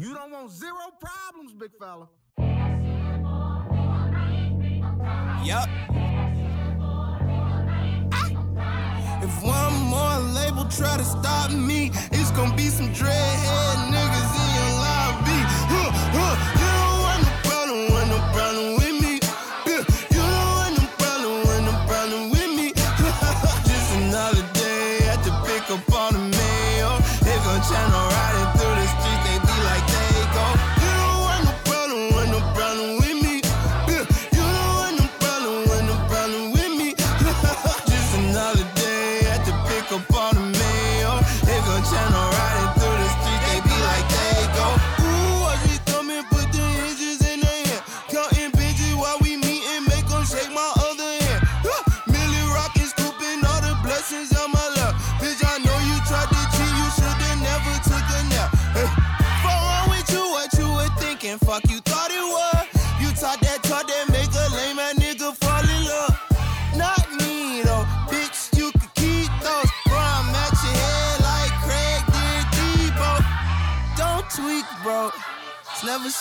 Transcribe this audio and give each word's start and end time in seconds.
You 0.00 0.14
don't 0.14 0.30
want 0.32 0.50
zero 0.50 0.86
problems, 0.98 1.52
big 1.52 1.72
fella. 1.78 2.08
Yup. 5.44 5.68
Ah. 8.10 9.20
If 9.22 9.42
one 9.42 9.74
more 9.92 10.18
label 10.32 10.64
try 10.70 10.96
to 10.96 11.04
stop 11.04 11.52
me, 11.52 11.90
it's 12.12 12.30
gonna 12.30 12.56
be 12.56 12.70
some 12.70 12.88
dreadhead 12.94 13.92
niggas 13.92 14.09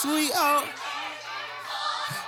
sweet 0.01 0.31
out. 0.33 0.63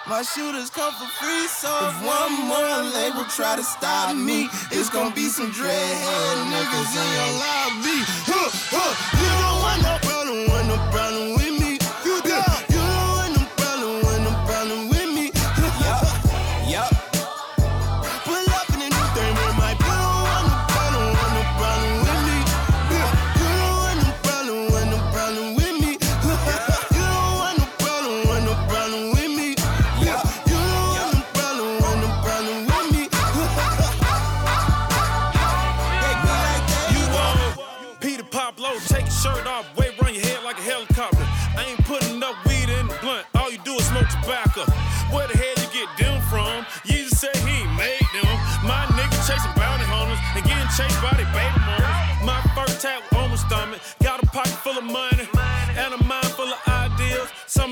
My 0.06 0.24
shooters 0.24 0.70
come 0.70 0.94
for 0.94 1.08
free, 1.24 1.48
so 1.48 1.72
if 1.88 1.96
one 2.04 2.34
more 2.48 2.84
label 2.92 3.24
try 3.26 3.56
to 3.56 3.64
stop 3.64 4.14
me, 4.14 4.50
it's 4.72 4.90
gonna 4.90 5.16
be 5.16 5.28
some 5.28 5.52
dreadhead 5.52 6.38
niggas 6.52 6.92
in 7.00 7.08
your 7.16 7.32
lobby. 7.40 7.98
Huh, 8.28 8.50
huh. 8.76 8.92
You 9.22 9.30
don't 9.40 9.60
want 9.64 9.82
no 9.88 9.96
problem, 10.04 10.50
want 10.50 10.68
no 10.68 10.78
problem 10.92 11.31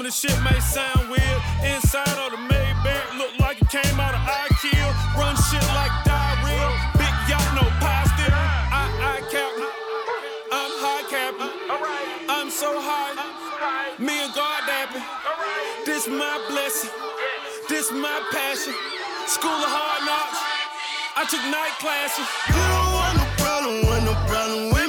The 0.09 0.15
shit 0.15 0.41
may 0.41 0.59
sound 0.59 1.07
weird. 1.07 1.41
Inside 1.61 2.17
of 2.17 2.31
the 2.33 2.41
Maybach, 2.49 3.19
look 3.19 3.29
like 3.37 3.61
it 3.61 3.69
came 3.69 3.99
out 3.99 4.15
of 4.17 4.21
IKEA. 4.25 4.89
Run 5.13 5.37
shit 5.37 5.61
like 5.77 5.93
diarrhea. 6.01 6.65
Big 6.97 7.13
yacht, 7.29 7.45
no 7.53 7.61
still. 8.17 8.33
I, 8.33 8.89
I 9.05 9.21
captain. 9.29 9.69
I'm 10.49 10.73
high 10.81 11.05
captain. 11.13 11.51
I'm 12.27 12.49
so 12.49 12.81
high. 12.81 13.13
Me 13.99 14.25
and 14.25 14.33
God 14.33 14.65
dapping. 14.65 15.05
This 15.85 16.07
my 16.07 16.41
blessing. 16.49 16.89
This 17.69 17.91
my 17.91 18.17
passion. 18.33 18.73
School 19.27 19.61
of 19.61 19.69
hard 19.69 20.01
knocks. 20.09 20.41
I 21.21 21.23
took 21.29 21.45
night 21.53 21.77
classes. 21.77 22.25
You 22.49 22.57
don't 22.57 22.93
want 22.97 23.13
no 23.13 23.25
problem, 23.37 24.05
no 24.05 24.13
problem 24.25 24.73
with 24.73 24.88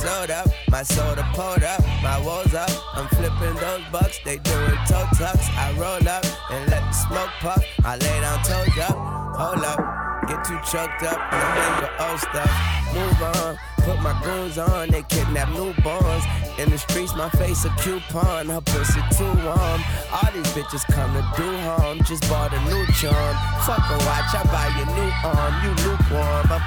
sold 0.00 0.30
up, 0.30 0.48
my 0.70 0.82
soda 0.82 1.22
pulled 1.34 1.62
up, 1.62 1.80
my 2.02 2.18
woes 2.24 2.54
up. 2.54 2.70
I'm 2.94 3.06
flipping 3.08 3.54
those 3.56 3.84
bucks, 3.92 4.18
they 4.24 4.38
doing 4.38 4.78
toe 4.88 5.06
tucks. 5.14 5.46
I 5.64 5.74
roll 5.76 6.08
up 6.08 6.24
and 6.50 6.70
let 6.70 6.82
the 6.88 6.92
smoke 6.92 7.32
puff. 7.40 7.62
I 7.84 7.96
lay 7.96 8.20
down 8.20 8.38
toes 8.42 8.78
up, 8.88 8.96
hold 9.36 9.64
up. 9.64 9.80
Get 10.26 10.44
too 10.44 10.58
choked 10.72 11.02
up, 11.02 11.20
I'm 11.30 11.56
into 11.60 11.88
old 12.04 12.20
stuff. 12.20 12.52
Move 12.94 13.22
on, 13.34 13.58
put 13.80 14.00
my 14.00 14.18
goons 14.22 14.58
on, 14.58 14.88
they 14.88 15.02
kidnap 15.02 15.48
newborns. 15.48 16.24
In 16.58 16.70
the 16.70 16.78
streets, 16.78 17.14
my 17.14 17.30
face 17.30 17.64
a 17.64 17.70
coupon, 17.80 18.46
her 18.48 18.60
pussy 18.60 19.00
too 19.16 19.32
warm. 19.44 19.80
All 20.12 20.30
these 20.32 20.50
bitches 20.52 20.84
come 20.92 21.12
to 21.14 21.24
do 21.36 21.48
harm, 21.68 21.98
just 22.04 22.28
bought 22.28 22.52
a 22.52 22.60
new 22.68 22.84
charm. 23.00 23.34
Fuck 23.64 23.84
a 23.90 23.96
watch, 24.04 24.34
I 24.34 24.42
buy 24.52 24.68
you 24.78 24.86
new 24.92 25.10
arm, 25.24 25.54
you 25.64 25.72
lukewarm. 25.84 26.46
I'm 26.50 26.60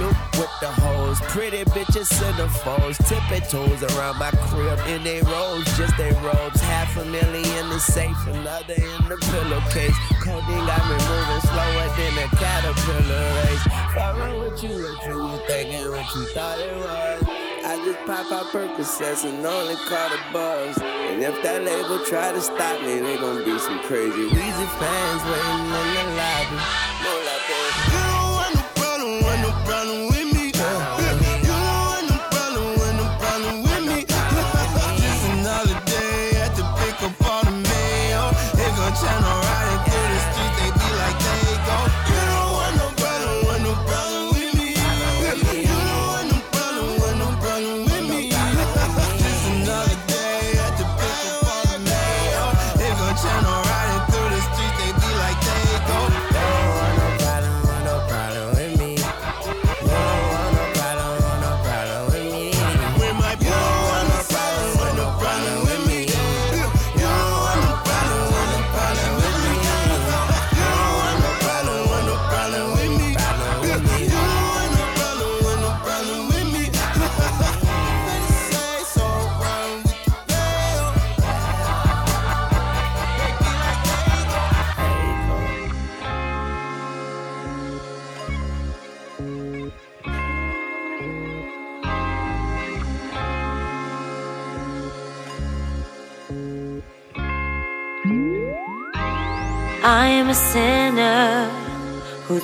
Luke 0.00 0.16
with 0.32 0.50
the 0.60 0.68
hoes. 0.68 1.20
Pretty 1.32 1.64
bitches 1.70 2.08
centerfolds, 2.08 2.98
tipping 3.06 3.46
toes 3.48 3.82
around 3.94 4.18
my 4.18 4.30
crib 4.48 4.78
in 4.88 5.04
they 5.04 5.20
robes, 5.22 5.66
just 5.76 5.96
they 5.96 6.10
robes. 6.22 6.60
Half 6.60 6.96
a 6.96 7.04
million 7.04 7.44
in 7.44 7.68
the 7.68 7.78
safe, 7.78 8.16
another 8.26 8.74
in 8.74 9.02
the 9.08 9.16
pillowcase. 9.30 9.96
Codeine 10.22 10.66
got 10.66 10.82
me 10.88 10.96
moving 11.06 11.42
slower 11.46 11.86
than 11.98 12.14
a 12.18 12.28
caterpillar 12.36 13.24
race. 13.38 13.64
Fuck 13.94 14.16
with 14.40 14.62
you, 14.62 14.74
what 14.82 15.06
you 15.06 15.46
thinking, 15.46 15.90
what 15.90 16.14
you 16.14 16.24
thought 16.34 16.47
it 16.56 16.76
was. 16.76 17.22
I 17.64 17.82
just 17.84 17.98
pop 18.06 18.32
out 18.32 18.46
Percocets 18.46 19.28
and 19.28 19.44
only 19.44 19.74
call 19.74 20.08
the 20.08 20.18
buzz. 20.32 20.78
And 20.78 21.22
if 21.22 21.42
that 21.42 21.62
label 21.64 21.98
try 22.06 22.32
to 22.32 22.40
stop 22.40 22.80
me, 22.82 23.00
they 23.00 23.16
gon' 23.16 23.44
be 23.44 23.58
some 23.58 23.80
crazy 23.80 24.28
Weezy 24.30 24.68
fans 24.78 25.22
waiting 25.24 25.64
in 25.64 26.06
the 26.06 26.16
lobby. 26.16 26.77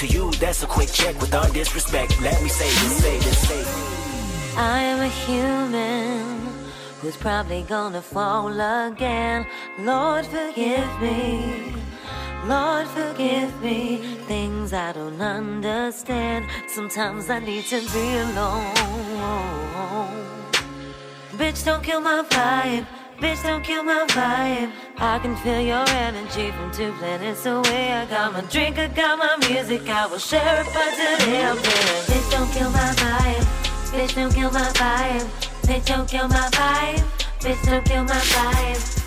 To 0.00 0.06
you, 0.06 0.30
that's 0.40 0.62
a 0.62 0.66
quick 0.66 0.88
check 0.90 1.20
with 1.20 1.34
all 1.34 1.46
disrespect. 1.52 2.18
Let 2.22 2.42
me 2.42 2.48
say 2.48 2.64
this, 2.64 3.02
say 3.02 3.18
this, 3.18 3.38
say 3.46 3.58
this. 3.58 4.56
I 4.56 4.80
am 4.80 5.00
a 5.02 5.08
human 5.08 6.38
who's 7.02 7.18
probably 7.18 7.64
gonna 7.64 8.00
fall 8.00 8.48
again. 8.48 9.46
Lord, 9.78 10.24
forgive 10.24 10.88
me. 11.02 11.74
Lord, 12.46 12.86
forgive 12.86 13.52
me. 13.62 13.98
Things 14.26 14.72
I 14.72 14.92
don't 14.92 15.20
understand. 15.20 16.46
Sometimes 16.66 17.28
I 17.28 17.40
need 17.40 17.64
to 17.64 17.80
be 17.92 18.16
alone. 18.24 18.72
Bitch, 21.32 21.62
don't 21.62 21.84
kill 21.84 22.00
my 22.00 22.24
vibe. 22.26 22.86
Bitch, 23.20 23.42
don't 23.42 23.62
kill 23.62 23.82
my 23.82 24.06
vibe. 24.08 24.72
I 24.96 25.18
can 25.18 25.36
feel 25.36 25.60
your 25.60 25.86
energy 25.88 26.50
from 26.52 26.72
two 26.72 26.90
planets 26.92 27.44
away. 27.44 27.92
I 27.92 28.06
got 28.06 28.32
my 28.32 28.40
drink, 28.40 28.78
I 28.78 28.88
got 28.88 29.18
my 29.18 29.36
music, 29.46 29.86
I 29.90 30.06
will 30.06 30.18
share 30.18 30.62
it, 30.62 30.66
today 30.66 31.44
I'm 31.44 31.58
feeling. 31.58 32.02
Bitch, 32.08 32.30
don't 32.30 32.50
kill 32.50 32.70
my 32.70 32.94
vibe. 32.96 33.44
Bitch, 33.92 34.14
don't 34.14 34.32
kill 34.32 34.50
my 34.50 34.70
vibe. 34.72 35.26
Bitch, 35.68 35.84
don't 35.84 36.08
kill 36.08 36.28
my 36.28 36.48
vibe. 36.50 37.04
Bitch, 37.40 37.62
don't 37.66 37.84
kill 37.84 38.04
my 38.04 38.20
vibe. 38.32 38.99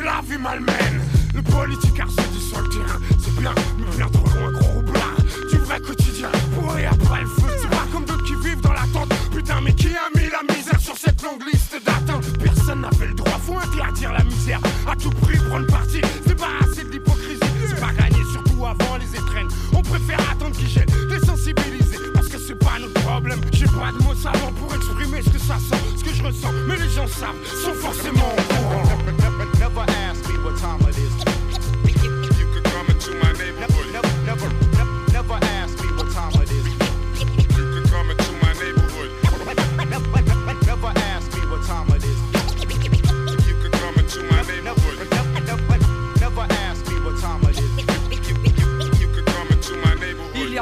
La 0.00 0.20
vie 0.22 0.38
malmène. 0.38 1.02
Le 1.34 1.42
politique 1.42 1.94
dit 1.94 2.40
sur 2.40 2.58
c'est 3.18 3.40
bien, 3.40 3.54
mais 3.78 3.96
bien 3.96 4.08
trop 4.08 4.26
loin 4.38 4.52
gros 4.52 4.82
blas 4.82 5.00
Du 5.50 5.58
vrai 5.58 5.80
quotidien, 5.80 6.30
pour 6.54 6.76
et 6.76 6.86
après 6.86 7.20
le 7.22 7.26
feu. 7.26 7.48
C'est 7.60 7.70
pas 7.70 7.86
comme 7.92 8.04
d'autres 8.04 8.24
qui 8.24 8.34
vivent 8.34 8.60
dans 8.60 8.72
l'attente. 8.72 9.12
Putain 9.34 9.60
mais 9.62 9.72
qui 9.74 9.88
a 9.88 10.18
mis 10.18 10.28
la 10.30 10.54
misère 10.54 10.80
sur 10.80 10.96
cette 10.96 11.22
longue 11.22 11.42
liste 11.44 11.76
d'attentes 11.84 12.26
Personne 12.42 12.80
n'a 12.80 12.90
fait 12.90 13.06
le 13.06 13.14
droit, 13.14 13.38
faut 13.44 13.58
interdire 13.58 14.12
la 14.12 14.24
misère. 14.24 14.60
À 14.90 14.96
tout 14.96 15.10
prix 15.10 15.38
prendre 15.48 15.66
parti, 15.66 16.00
c'est 16.26 16.38
pas 16.38 16.50
assez 16.62 16.84
de 16.84 16.90
l'hypocrisie. 16.90 17.40
C'est 17.68 17.80
pas 17.80 17.92
gagner 17.92 18.24
surtout 18.32 18.66
avant 18.66 18.96
les 18.96 19.14
étrennes. 19.14 19.48
On 19.72 19.82
préfère 19.82 20.20
attendre 20.30 20.56
qu'ils 20.56 20.68
gênent, 20.68 20.90
les 21.10 21.20
sensibiliser 21.20 21.98
Parce 22.14 22.28
que 22.28 22.38
c'est 22.38 22.58
pas 22.58 22.78
notre 22.80 23.00
problème. 23.02 23.40
J'ai 23.52 23.66
pas 23.66 23.92
de 23.92 24.02
mots 24.02 24.14
savants 24.14 24.52
pour 24.52 24.74
exprimer 24.74 25.22
ce 25.22 25.30
que 25.30 25.38
ça 25.38 25.56
sent 25.58 25.82
Ce 25.98 26.04
que 26.04 26.14
je 26.14 26.22
ressens, 26.22 26.52
mais 26.66 26.76
les 26.76 26.88
gens 26.88 27.06
savent, 27.06 27.36
sont 27.64 27.74
forcément 27.74 28.34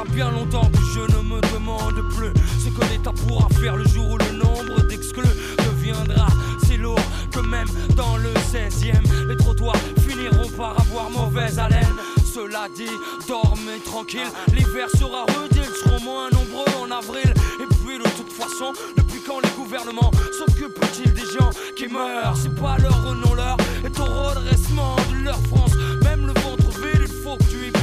bien 0.05 0.31
longtemps 0.31 0.69
que 0.69 0.79
je 0.93 0.99
ne 0.99 1.23
me 1.23 1.41
demande 1.53 2.01
plus 2.15 2.31
ce 2.59 2.69
que 2.69 2.85
l'État 2.91 3.11
pourra 3.11 3.47
faire 3.59 3.75
le 3.75 3.87
jour 3.87 4.11
où 4.11 4.17
le 4.17 4.31
nombre 4.37 4.81
d'exclus 4.87 5.23
deviendra 5.57 6.27
si 6.65 6.77
lourd 6.77 6.99
que 7.31 7.39
même 7.39 7.67
dans 7.95 8.17
le 8.17 8.31
16e, 8.33 9.27
les 9.27 9.37
trottoirs 9.37 9.75
finiront 10.07 10.49
par 10.49 10.79
avoir 10.79 11.09
mauvaise 11.09 11.57
haleine. 11.57 11.95
Cela 12.25 12.67
dit, 12.75 12.89
dormez 13.27 13.79
tranquille, 13.83 14.29
l'hiver 14.53 14.87
sera 14.91 15.25
rude, 15.25 15.51
ils 15.55 15.83
seront 15.83 16.03
moins 16.03 16.29
nombreux 16.29 16.65
en 16.79 16.91
avril. 16.91 17.33
Et 17.59 17.65
puis 17.83 17.97
de 17.97 18.09
toute 18.17 18.31
façon, 18.31 18.73
depuis 18.97 19.21
quand 19.25 19.39
les 19.39 19.49
gouvernements 19.57 20.11
s'occupent-ils 20.37 21.13
des 21.13 21.25
gens 21.39 21.49
qui 21.75 21.87
meurent? 21.87 22.35
C'est 22.35 22.53
pas 22.55 22.77
leur 22.77 23.03
renom 23.03 23.33
leur 23.33 23.57
est 23.83 23.99
au 23.99 24.05
redressement 24.05 24.95
de 25.11 25.23
leur 25.23 25.39
France. 25.47 25.71
Même 26.03 26.27
le 26.27 26.33
ventre 26.41 26.69
vide, 26.81 27.01
il 27.01 27.23
faut 27.23 27.37
que 27.37 27.43
tu 27.43 27.67
y 27.67 27.76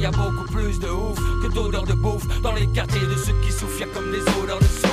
y 0.00 0.06
a 0.06 0.10
beaucoup 0.10 0.44
plus 0.52 0.78
de 0.78 0.88
ouf 0.88 1.18
que 1.42 1.52
d'odeurs 1.52 1.84
de 1.84 1.94
bouffe 1.94 2.26
dans 2.42 2.52
les 2.52 2.66
quartiers 2.66 3.00
de 3.00 3.14
ceux 3.14 3.34
qui 3.42 3.52
souffrent. 3.52 3.80
y 3.80 3.84
a 3.84 3.86
comme 3.86 4.10
des 4.12 4.22
odeurs 4.42 4.58
de 4.58 4.85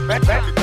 can 0.00 0.20
come 0.22 0.48
into 0.48 0.59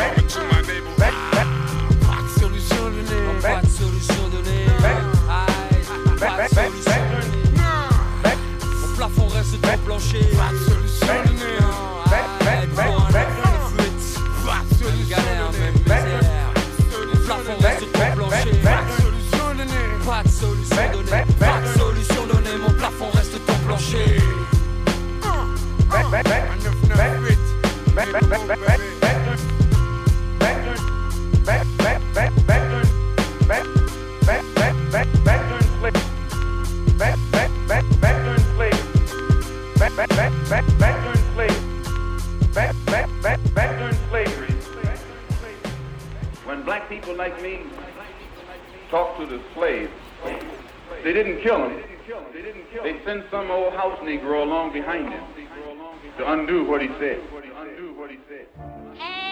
what 56.78 56.86
he 56.86 57.00
said. 57.00 57.20
Undo 57.58 57.94
what 57.98 58.12
he 58.12 58.18
said. 58.30 59.27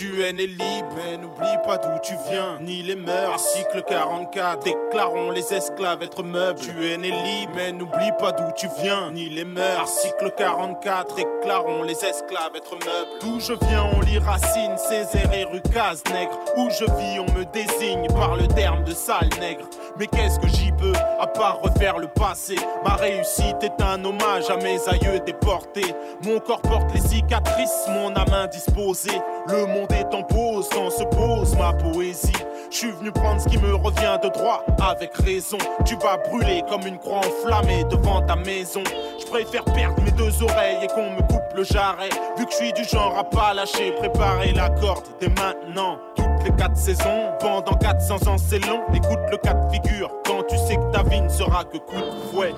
Tu 0.00 0.22
es 0.22 0.32
né 0.32 0.46
libre, 0.46 0.96
n'oublie 1.20 1.58
pas 1.66 1.76
d'où 1.76 1.90
tu 2.02 2.14
viens, 2.30 2.56
ni 2.62 2.82
les 2.82 2.96
mœurs. 2.96 3.34
Article 3.34 3.82
44, 3.86 4.64
déclarons 4.64 5.30
les 5.30 5.52
esclaves 5.52 6.02
être 6.02 6.22
meubles. 6.22 6.58
Tu 6.58 6.90
es 6.90 6.96
né 6.96 7.10
libre, 7.10 7.60
n'oublie 7.74 8.10
pas 8.18 8.32
d'où 8.32 8.50
tu 8.56 8.66
viens, 8.80 9.10
ni 9.10 9.28
les 9.28 9.44
mœurs. 9.44 9.78
Article 9.78 10.32
44, 10.38 11.16
déclarons 11.16 11.82
les 11.82 12.02
esclaves 12.02 12.56
être 12.56 12.70
meubles. 12.70 13.10
D'où 13.20 13.40
je 13.40 13.52
viens, 13.66 13.90
on 13.94 14.00
lit 14.00 14.16
Racine, 14.16 14.74
Césaire 14.78 15.34
et 15.34 15.44
Rucase, 15.44 16.02
nègre. 16.10 16.32
Où 16.56 16.70
je 16.70 16.86
vis, 16.86 17.20
on 17.20 17.30
me 17.38 17.44
désigne 17.52 18.06
par 18.14 18.36
le 18.36 18.48
terme 18.48 18.82
de 18.84 18.94
sale 18.94 19.28
nègre. 19.38 19.66
Mais 19.98 20.06
qu'est-ce 20.06 20.40
que 20.40 20.48
j'y 20.48 20.72
peux, 20.72 20.94
à 21.20 21.26
part 21.26 21.60
refaire 21.60 21.98
le 21.98 22.08
passé? 22.08 22.54
Ma 22.86 22.94
réussite 22.94 23.62
est 23.62 23.82
un 23.82 24.02
hommage 24.02 24.48
à 24.48 24.56
mes 24.56 24.80
aïeux 24.88 25.20
déportés. 25.26 25.94
Mon 26.24 26.40
corps 26.40 26.62
porte 26.62 26.90
les 26.94 27.02
cicatrices, 27.02 27.84
mon 27.88 28.16
âme 28.16 28.32
indisposée. 28.32 29.20
Le 29.48 29.66
monde 29.66 29.92
est 29.92 30.14
en 30.14 30.22
pause 30.22 30.68
quand 30.72 30.90
se 30.90 31.04
pose 31.04 31.56
ma 31.56 31.72
poésie. 31.72 32.32
Je 32.70 32.76
suis 32.76 32.90
venu 32.92 33.10
prendre 33.10 33.40
ce 33.40 33.48
qui 33.48 33.58
me 33.58 33.74
revient 33.74 34.16
de 34.22 34.28
droit, 34.28 34.64
avec 34.80 35.14
raison. 35.16 35.58
Tu 35.84 35.96
vas 35.96 36.18
brûler 36.18 36.62
comme 36.68 36.86
une 36.86 36.98
croix 36.98 37.18
enflammée 37.18 37.84
devant 37.90 38.22
ta 38.22 38.36
maison. 38.36 38.82
Je 39.18 39.26
préfère 39.26 39.64
perdre 39.64 40.00
mes 40.02 40.12
deux 40.12 40.42
oreilles 40.42 40.78
et 40.82 40.86
qu'on 40.88 41.10
me 41.10 41.20
coupe 41.22 41.56
le 41.56 41.64
jarret. 41.64 42.10
Vu 42.38 42.46
que 42.46 42.52
je 42.52 42.56
suis 42.56 42.72
du 42.72 42.84
genre 42.84 43.18
à 43.18 43.24
pas 43.24 43.54
lâcher, 43.54 43.92
préparer 43.92 44.52
la 44.52 44.68
corde 44.70 45.04
dès 45.20 45.28
maintenant. 45.28 45.98
Toutes 46.14 46.44
les 46.44 46.52
quatre 46.52 46.76
saisons, 46.76 47.32
pendant 47.40 47.74
400 47.76 48.28
ans 48.28 48.38
c'est 48.38 48.64
long. 48.66 48.82
Écoute 48.94 49.18
le 49.30 49.36
cas 49.38 49.54
de 49.54 49.72
figure 49.72 50.10
quand 50.24 50.44
tu 50.44 50.56
sais 50.56 50.76
que 50.76 50.92
ta 50.92 51.02
vie 51.02 51.22
ne 51.22 51.28
sera 51.28 51.64
que 51.64 51.78
coup 51.78 51.96
de 51.96 52.30
fouet. 52.30 52.54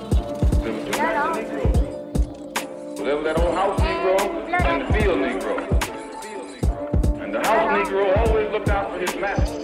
House 7.47 7.89
Negro 7.89 8.17
always 8.19 8.51
looked 8.51 8.69
out 8.69 8.93
for 8.93 8.99
his 8.99 9.15
master. 9.17 9.59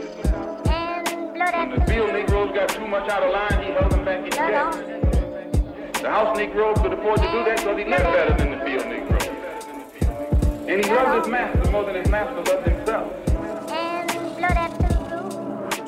When 1.58 1.70
the 1.70 1.85
field 1.87 2.12
Negroes 2.12 2.54
got 2.54 2.68
too 2.68 2.87
much 2.87 3.08
out 3.11 3.23
of 3.23 3.32
line, 3.32 3.64
he 3.64 3.73
held 3.73 3.92
them 3.92 4.04
back 4.04 4.25
in 4.25 4.30
check. 4.30 4.73
The 6.00 6.08
house 6.08 6.37
Negro 6.38 6.75
could 6.80 6.92
afford 6.92 7.20
to 7.20 7.32
do 7.32 7.44
that 7.44 7.56
because 7.58 7.78
he 7.78 7.85
lived 7.85 8.04
better 8.04 8.35
than 8.37 8.50
the 8.58 8.64
field 8.64 8.85
Negro. 8.85 9.18
And 10.68 10.85
he 10.85 10.90
loved 10.92 11.25
his 11.25 11.32
master 11.32 11.70
more 11.70 11.85
than 11.85 11.94
his 11.97 12.08
master 12.08 12.42
loved 12.42 12.66
himself. 12.68 13.12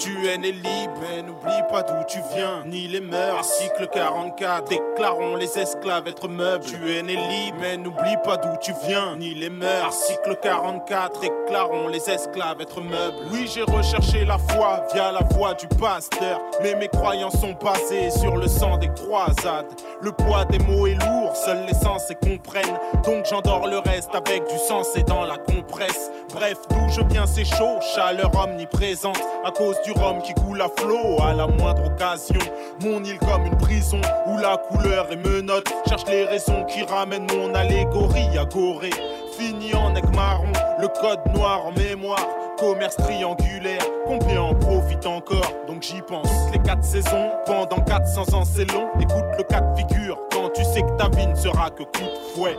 Tu 0.00 0.26
es 0.28 0.38
né 0.38 0.52
libre, 0.52 1.02
n'oublie 1.26 1.62
pas 1.71 1.83
d'où 1.83 2.02
tu 2.09 2.21
viens, 2.35 2.62
ni 2.64 2.88
les 2.88 3.02
mœurs. 3.02 3.37
Article 3.37 3.87
44, 3.92 4.66
déclarons 4.66 5.37
les 5.37 5.59
esclaves 5.59 6.09
être 6.09 6.26
meubles. 6.26 6.64
Tu 6.64 6.97
es 6.97 7.02
né 7.02 7.16
libre, 7.16 7.59
mais 7.61 7.76
n'oublie 7.76 8.16
pas 8.25 8.38
d'où 8.38 8.49
tu 8.62 8.73
viens, 8.87 9.14
ni 9.19 9.35
les 9.35 9.50
mœurs. 9.50 9.85
Article 9.85 10.38
44, 10.40 11.21
déclarons 11.21 11.88
les 11.88 12.09
esclaves 12.09 12.62
être 12.62 12.80
meubles. 12.80 13.19
Oui, 13.30 13.47
j'ai 13.54 13.61
recherché 13.61 14.25
la 14.25 14.38
foi 14.38 14.83
via 14.95 15.12
la 15.12 15.21
voix 15.35 15.52
du 15.52 15.69
pasteur, 15.69 16.40
mais 16.62 16.75
mes 16.76 16.88
croyances 16.88 17.38
sont 17.38 17.54
basées 17.62 18.09
sur 18.09 18.38
le 18.38 18.49
sang 18.49 18.78
des 18.78 18.88
croisades. 18.88 19.66
Le 20.00 20.12
poids 20.12 20.47
des 20.47 20.61
mots 20.61 20.87
est 20.87 20.95
lourd, 20.95 21.37
seuls 21.37 21.66
les 21.66 21.75
sensés 21.75 22.14
comprennent. 22.14 22.78
Donc 23.04 23.26
j'endors 23.28 23.66
le 23.66 23.76
reste 23.80 24.14
avec 24.14 24.49
du 24.49 24.57
sens 24.66 24.97
et 24.97 25.02
dans 25.02 25.26
la 25.26 25.37
compresse. 25.37 26.11
Bref, 26.33 26.57
d'où 26.71 26.88
je 26.88 27.02
viens, 27.12 27.26
c'est 27.26 27.45
chaud, 27.45 27.78
chaleur 27.95 28.30
omniprésente. 28.35 29.21
À 29.45 29.50
cause 29.50 29.76
du 29.83 29.89
rhum 29.92 30.20
qui 30.23 30.35
coule 30.35 30.61
à 30.61 30.68
flot 30.76 31.23
à 31.23 31.35
la 31.35 31.47
moindre 31.47 31.87
occasion. 31.87 32.40
Mon 32.82 33.02
île 33.04 33.18
comme 33.18 33.47
une 33.47 33.56
prison 33.56 34.00
où 34.26 34.38
la 34.38 34.56
couleur 34.56 35.11
est 35.11 35.16
menotte. 35.16 35.73
Cherche 35.88 36.06
les 36.06 36.25
raisons 36.25 36.64
qui 36.64 36.82
ramènent 36.82 37.26
mon 37.35 37.54
allégorie 37.54 38.37
à 38.38 38.44
Gorée. 38.44 38.90
Fini 39.38 39.75
en 39.75 39.94
aigle 39.94 40.14
marron, 40.14 40.52
le 40.80 40.88
code 40.88 41.20
noir 41.35 41.66
en 41.66 41.73
mémoire. 41.73 42.26
Commerce 42.59 42.97
triangulaire, 42.97 43.80
combien 44.06 44.42
en 44.42 44.54
profite 44.54 45.06
encore 45.06 45.50
Donc 45.66 45.82
j'y 45.82 46.02
pense. 46.02 46.28
Toutes 46.28 46.54
les 46.56 46.62
quatre 46.62 46.85
saisons, 46.85 47.30
pendant 47.47 47.80
400 47.80 48.35
ans 48.35 48.44
c'est 48.44 48.70
long. 48.70 48.88
Écoute 49.00 49.25
le 49.38 49.44
cas 49.44 49.61
de 49.61 49.78
figure 49.78 50.18
quand 50.30 50.50
tu 50.50 50.62
sais 50.64 50.82
que 50.82 50.97
ta 50.99 51.09
vie 51.09 51.26
ne 51.26 51.35
sera 51.35 51.70
que 51.70 51.85
coup 51.85 52.04
de 52.04 52.35
fouet. 52.35 52.56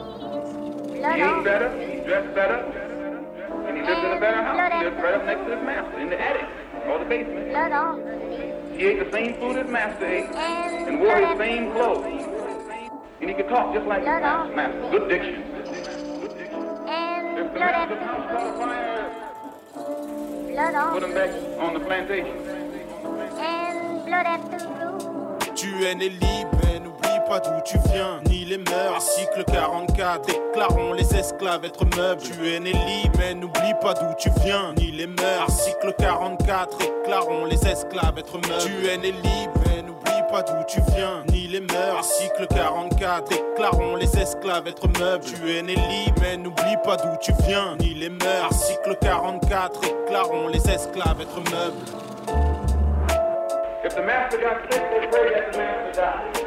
Better, 1.43 1.69
he 1.79 2.01
dressed 2.05 2.33
better, 2.35 2.63
and 3.67 3.75
he 3.75 3.81
lived 3.81 4.05
in 4.05 4.11
a 4.11 4.19
better 4.19 4.43
house. 4.43 4.71
He 4.71 4.85
lived 4.85 5.01
right 5.01 5.15
up 5.15 5.25
next 5.25 5.45
to 5.45 5.55
his 5.55 5.63
master 5.65 5.99
in 5.99 6.09
the 6.09 6.19
attic 6.19 6.45
or 6.87 6.99
the 6.99 7.05
basement. 7.05 7.49
Blood 7.49 7.71
on 7.71 8.03
the 8.05 8.15
knee. 8.15 8.77
He 8.77 8.85
ate 8.87 8.99
the 9.05 9.11
same 9.11 9.33
food 9.35 9.55
his 9.57 9.67
master 9.67 10.05
ate 10.05 10.25
And 10.25 10.87
and 10.87 10.99
wore 10.99 11.15
his 11.17 11.29
the 11.29 11.37
same 11.37 11.71
clothes. 11.71 12.05
And 13.21 13.29
he 13.29 13.35
could 13.35 13.49
talk 13.49 13.73
just 13.73 13.85
like 13.87 13.99
his 13.99 14.05
Blood 14.07 14.23
on. 14.23 14.55
master. 14.55 14.89
Good 14.91 15.09
diction. 15.09 15.41
and 16.87 17.37
If 17.37 17.45
the 17.47 17.53
blood 17.53 17.73
at 17.73 17.89
master's 17.89 17.99
the 17.99 18.05
house 18.05 18.25
caught 18.31 18.57
fire, 18.57 19.09
blood 20.51 20.75
on 20.75 20.93
put 20.93 21.03
him 21.03 21.13
back 21.13 21.31
on 21.59 21.73
the 21.73 21.79
plantation. 21.79 22.37
and 23.37 24.05
blood 24.05 24.25
at 24.25 24.41
the 24.51 24.57
root. 24.67 25.55
Tu 25.55 25.67
es 25.85 25.95
né 25.95 26.09
libre, 26.09 26.79
n'oublie 27.11 27.29
pas 27.29 27.39
d'où 27.39 27.61
tu 27.63 27.77
viens, 27.91 28.19
ni 28.29 28.45
les 28.45 28.57
mœurs. 28.57 28.95
Article 28.95 29.43
44, 29.45 30.25
déclarons 30.25 30.93
les 30.93 31.15
esclaves 31.15 31.65
être 31.65 31.85
meubles. 31.97 32.21
Tu 32.21 32.53
es 32.53 32.59
né 32.59 32.71
libre, 32.71 33.17
mais 33.19 33.33
n'oublie 33.33 33.73
pas 33.81 33.93
d'où 33.93 34.13
tu 34.17 34.29
viens, 34.43 34.73
ni 34.77 34.91
les 34.91 35.07
mœurs. 35.07 35.41
Article 35.41 35.93
44, 35.97 36.77
déclarons 36.77 37.45
les 37.45 37.67
esclaves 37.67 38.17
être 38.17 38.37
meubles. 38.47 38.63
Tu 38.63 38.87
es 38.87 38.97
né 38.97 39.11
libre, 39.11 39.53
mais 39.67 39.81
n'oublie 39.81 40.23
pas 40.31 40.43
d'où 40.43 40.63
tu 40.67 40.79
viens, 40.95 41.23
ni 41.31 41.47
les 41.47 41.61
mœurs. 41.61 41.97
Article 41.97 42.47
44, 42.47 43.29
déclarons 43.29 43.95
les 43.95 44.17
esclaves 44.17 44.67
être 44.67 44.87
meubles. 44.99 45.25
Tu 45.25 45.57
es 45.57 45.61
né 45.61 45.75
mais 46.21 46.37
n'oublie 46.37 46.77
pas 46.83 46.97
d'où 46.97 47.15
tu 47.21 47.33
viens, 47.45 47.75
ni 47.79 47.93
les 47.93 48.09
mœurs. 48.09 48.45
Article 48.45 48.97
44, 49.01 49.81
déclarons 49.81 50.47
les 50.47 50.69
esclaves 50.69 51.21
être 51.21 51.51
meubles. 51.51 51.85
If 53.83 53.95
the 53.95 54.03
master 54.03 54.39
got 54.39 54.71
sick, 54.71 54.81
they 54.91 55.07
pray 55.07 55.33
that 55.33 55.51
the 55.51 55.57
master 55.57 55.91
died. 55.93 56.40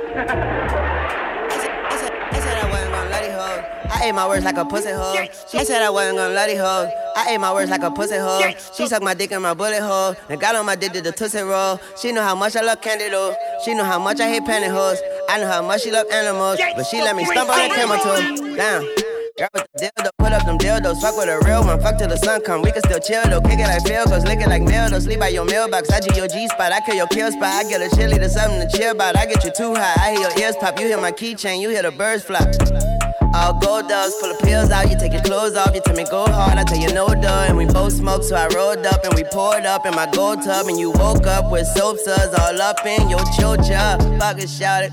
I 3.91 4.09
ate 4.09 4.13
my 4.13 4.29
words 4.29 4.45
like 4.45 4.57
a 4.57 4.65
pussy 4.65 4.91
hoe. 4.91 5.15
I 5.55 5.65
said 5.65 5.83
I 5.83 5.91
wasn't 5.91 6.19
gonna 6.19 6.35
let 6.35 6.51
it 6.51 6.59
hold. 6.59 6.89
I 7.17 7.31
ate 7.31 7.39
my 7.39 7.53
words 7.53 7.71
like 7.71 7.83
a 7.83 7.91
pussy 7.91 8.17
hole. 8.19 8.43
She 8.77 8.87
sucked 8.87 9.03
my 9.03 9.15
dick 9.15 9.33
in 9.33 9.43
my 9.43 9.55
bullet 9.55 9.81
hole. 9.83 10.15
And 10.29 10.41
got 10.41 10.55
on 10.55 10.67
my 10.67 10.77
dick 10.77 10.93
did 10.93 11.03
the 11.05 11.11
tootsie 11.11 11.41
roll. 11.41 11.81
She 12.01 12.13
know 12.13 12.23
how 12.23 12.37
much 12.37 12.55
I 12.55 12.61
love 12.61 12.81
candy 12.81 13.09
though. 13.11 13.35
She 13.65 13.75
know 13.75 13.83
how 13.85 13.99
much 13.99 14.21
I 14.21 14.29
hate 14.29 14.45
pantyhose. 14.45 14.99
I 15.29 15.41
know 15.41 15.49
how 15.49 15.63
much 15.63 15.83
she 15.83 15.91
love 15.91 16.07
animals. 16.13 16.61
But 16.77 16.85
she 16.85 17.03
let 17.03 17.17
me 17.17 17.25
stump 17.25 17.51
on 17.51 17.69
the 17.69 17.75
camera 17.75 17.99
too. 17.99 18.55
Damn. 18.57 19.14
With 19.37 19.51
the 19.53 19.91
dildo, 19.91 20.11
put 20.19 20.33
up 20.33 20.47
them 20.47 20.59
dildos, 20.59 21.01
fuck 21.01 21.17
with 21.17 21.29
a 21.29 21.41
real 21.45 21.65
one, 21.65 21.81
fuck 21.81 21.99
till 21.99 22.09
the 22.09 22.17
sun 22.17 22.43
come. 22.43 22.63
We 22.63 22.71
can 22.71 22.83
still 22.83 23.01
chill 23.01 23.25
though, 23.25 23.41
kick 23.41 23.59
it 23.59 23.67
like 23.67 23.83
field 23.83 24.09
goals, 24.09 24.25
lick 24.25 24.41
it 24.41 24.49
like 24.49 24.63
mail 24.63 24.89
though, 24.89 25.01
sleep 25.01 25.19
by 25.19 25.29
your 25.29 25.45
mailbox. 25.45 25.91
I 25.91 25.99
G 26.01 26.17
your 26.17 26.29
G 26.29 26.47
spot, 26.49 26.71
I 26.71 26.81
kill 26.81 26.95
your 26.95 27.09
kill 27.09 27.33
spot. 27.33 27.43
I 27.43 27.69
get 27.69 27.83
a 27.83 27.97
chili 27.97 28.19
to 28.19 28.29
something 28.29 28.61
to 28.61 28.79
chill 28.79 28.93
about. 28.93 29.17
I 29.17 29.27
get 29.27 29.43
you 29.43 29.51
too 29.51 29.75
high, 29.75 29.95
I 29.99 30.13
hear 30.13 30.21
your 30.21 30.39
ears 30.39 30.57
pop, 30.57 30.79
you 30.79 30.87
hear 30.87 31.01
my 31.01 31.11
keychain, 31.11 31.61
you 31.61 31.69
hear 31.71 31.83
the 31.83 31.91
birds 31.91 32.23
flop. 32.23 32.47
All 33.35 33.53
gold 33.59 33.89
doves, 33.89 34.15
pull 34.21 34.29
the 34.29 34.39
pills 34.45 34.71
out, 34.71 34.89
you 34.89 34.97
take 34.97 35.13
your 35.13 35.23
clothes 35.23 35.57
off, 35.57 35.75
you 35.75 35.81
tell 35.81 35.97
me 35.97 36.05
go 36.05 36.25
hard, 36.25 36.57
I 36.57 36.63
tell 36.63 36.79
you 36.79 36.93
no 36.95 37.09
duh. 37.09 37.47
And 37.49 37.57
we 37.57 37.67
both 37.67 37.93
smoked, 37.93 38.25
so 38.25 38.37
I 38.37 38.47
rolled 38.55 38.87
up 38.87 39.05
and 39.05 39.13
we 39.15 39.25
poured 39.25 39.67
up 39.67 39.85
in 39.87 39.95
my 39.95 40.09
gold 40.13 40.43
tub. 40.43 40.69
And 40.69 40.79
you 40.79 40.93
woke 40.93 41.27
up 41.27 41.51
with 41.51 41.67
soap 41.67 41.99
suds 41.99 42.33
all 42.39 42.63
up 42.63 42.87
in 42.87 43.11
your 43.11 43.25
chocha. 43.37 43.99
Fucking 44.21 44.47
shout 44.47 44.85
it, 44.85 44.93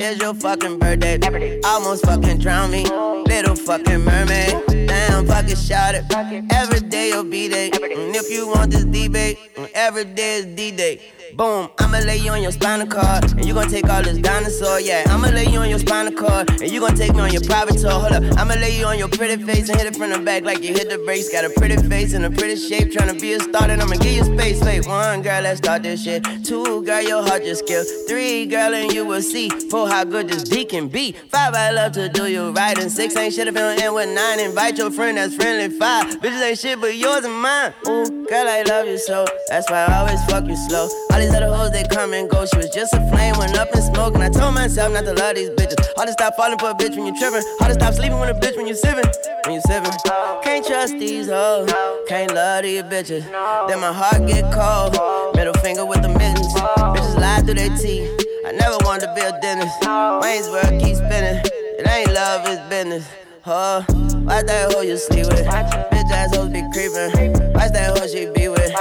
it's 0.00 0.22
your 0.22 0.32
fucking 0.32 0.78
birthday. 0.78 1.60
Almost 1.64 2.06
fucking 2.06 2.38
drown 2.38 2.70
me, 2.70 2.84
little 3.26 3.56
fucking 3.56 4.04
mermaid. 4.04 4.56
Damn, 4.68 5.26
fucking 5.26 5.56
shout 5.56 5.94
it. 5.94 6.04
Every 6.50 6.80
day 6.88 7.08
you'll 7.10 7.24
be 7.24 7.48
there. 7.48 7.70
And 7.74 8.16
if 8.16 8.30
you 8.30 8.48
want 8.48 8.70
this 8.72 8.84
debate, 8.84 9.38
every 9.74 10.04
day 10.04 10.36
is 10.36 10.46
D-Day. 10.46 11.00
Boom, 11.36 11.70
I'ma 11.78 11.98
lay 11.98 12.18
you 12.18 12.30
on 12.30 12.42
your 12.42 12.52
spinal 12.52 12.86
cord, 12.86 13.24
and 13.32 13.46
you 13.46 13.54
gon' 13.54 13.68
take 13.68 13.88
all 13.88 14.02
this 14.02 14.18
dinosaur, 14.18 14.80
yeah. 14.80 15.04
I'ma 15.06 15.28
lay 15.28 15.46
you 15.46 15.60
on 15.60 15.70
your 15.70 15.78
spinal 15.78 16.12
cord, 16.12 16.50
and 16.60 16.70
you 16.70 16.80
gon' 16.80 16.94
take 16.94 17.14
me 17.14 17.20
on 17.20 17.32
your 17.32 17.42
private 17.42 17.78
tour. 17.78 17.90
Hold 17.90 18.12
up, 18.12 18.22
I'ma 18.38 18.54
lay 18.54 18.78
you 18.78 18.84
on 18.84 18.98
your 18.98 19.08
pretty 19.08 19.42
face 19.42 19.70
and 19.70 19.80
hit 19.80 19.86
it 19.86 19.96
from 19.96 20.10
the 20.10 20.18
back 20.18 20.42
like 20.42 20.62
you 20.62 20.74
hit 20.74 20.90
the 20.90 20.98
brakes. 20.98 21.30
Got 21.30 21.46
a 21.46 21.50
pretty 21.50 21.76
face 21.88 22.12
and 22.12 22.26
a 22.26 22.30
pretty 22.30 22.56
shape, 22.56 22.92
tryna 22.92 23.18
be 23.18 23.32
a 23.32 23.40
star, 23.40 23.66
then 23.68 23.80
I'ma 23.80 23.96
give 23.96 24.12
you 24.12 24.24
space. 24.24 24.62
Wait, 24.62 24.86
one 24.86 25.22
girl, 25.22 25.42
let's 25.42 25.58
start 25.58 25.82
this 25.82 26.04
shit. 26.04 26.22
Two, 26.44 26.82
girl, 26.84 27.00
your 27.00 27.22
heart 27.22 27.44
just 27.44 27.64
skill. 27.64 27.84
Three, 28.08 28.44
girl, 28.44 28.74
and 28.74 28.92
you 28.92 29.06
will 29.06 29.22
see. 29.22 29.48
Four, 29.48 29.88
how 29.88 30.04
good 30.04 30.28
this 30.28 30.42
D 30.42 30.66
can 30.66 30.88
be. 30.88 31.12
Five, 31.12 31.54
I 31.54 31.70
love 31.70 31.92
to 31.92 32.10
do 32.10 32.30
you 32.30 32.50
right, 32.50 32.78
and 32.78 32.92
six 32.92 33.16
ain't 33.16 33.32
shit 33.32 33.48
if 33.48 33.56
it 33.56 33.58
don't 33.58 33.80
end 33.80 33.94
with 33.94 34.14
nine. 34.14 34.38
Invite 34.38 34.76
your 34.76 34.90
friend 34.90 35.16
that's 35.16 35.34
friendly. 35.34 35.74
Five, 35.78 36.20
bitches 36.20 36.42
ain't 36.42 36.58
shit 36.58 36.78
but 36.78 36.94
yours 36.94 37.24
and 37.24 37.40
mine. 37.40 37.72
Ooh, 37.88 38.26
girl, 38.28 38.46
I 38.48 38.62
love 38.68 38.86
you 38.86 38.98
so. 38.98 39.26
That's 39.48 39.70
why 39.70 39.86
I 39.86 39.98
always 40.00 40.22
fuck 40.26 40.44
you 40.46 40.56
slow. 40.68 40.88
All 41.12 41.21
these 41.22 41.34
other 41.34 41.54
hoes, 41.54 41.70
they 41.70 41.84
come 41.84 42.12
and 42.12 42.28
go. 42.28 42.44
She 42.44 42.56
was 42.56 42.70
just 42.70 42.92
a 42.94 43.00
flame, 43.08 43.38
went 43.38 43.56
up 43.56 43.68
in 43.74 43.82
smoke. 43.82 44.14
And 44.14 44.22
I 44.22 44.28
told 44.28 44.54
myself 44.54 44.92
not 44.92 45.04
to 45.04 45.12
love 45.14 45.36
these 45.36 45.50
bitches. 45.50 45.78
Hard 45.96 46.08
to 46.08 46.12
stop 46.12 46.34
falling 46.36 46.58
for 46.58 46.70
a 46.70 46.74
bitch 46.74 46.96
when 46.96 47.06
you 47.06 47.18
trippin'. 47.18 47.42
Hard 47.58 47.72
to 47.72 47.74
stop 47.74 47.94
sleeping 47.94 48.18
with 48.18 48.30
a 48.30 48.38
bitch 48.38 48.56
when 48.56 48.66
you 48.66 48.74
sippin'. 48.74 49.06
When 49.44 49.54
you 49.54 49.62
sippin'. 49.62 50.42
Can't 50.42 50.66
trust 50.66 50.92
these 50.98 51.28
hoes. 51.28 51.72
Can't 52.08 52.34
love 52.34 52.64
these 52.64 52.82
bitches. 52.82 53.24
Then 53.68 53.80
my 53.80 53.92
heart 53.92 54.26
get 54.26 54.44
cold. 54.52 54.92
Middle 55.36 55.54
finger 55.54 55.86
with 55.86 56.02
the 56.02 56.08
mittens. 56.08 56.52
Bitches 56.54 57.18
lie 57.18 57.40
through 57.42 57.54
their 57.54 57.76
teeth. 57.76 58.10
I 58.46 58.52
never 58.52 58.76
wanted 58.84 59.06
to 59.06 59.14
be 59.14 59.20
a 59.20 59.32
dentist. 59.40 59.78
Wayne's 60.22 60.48
world 60.48 60.80
keeps 60.82 60.98
spinning. 60.98 61.40
It 61.78 61.86
ain't 61.88 62.12
love, 62.12 62.42
it's 62.46 62.60
business. 62.68 63.08
Huh? 63.42 63.82
Watch 63.88 64.46
that 64.46 64.72
hoe 64.72 64.82
you 64.82 64.96
sleep 64.96 65.26
with. 65.26 65.91
Ass 66.12 66.36
hoes 66.36 66.50
be 66.50 66.62
creepin'. 66.72 67.52
Watch 67.52 67.72
that 67.72 67.96
hoe 67.98 68.06
she 68.06 68.26
be 68.26 68.48
with. 68.48 68.72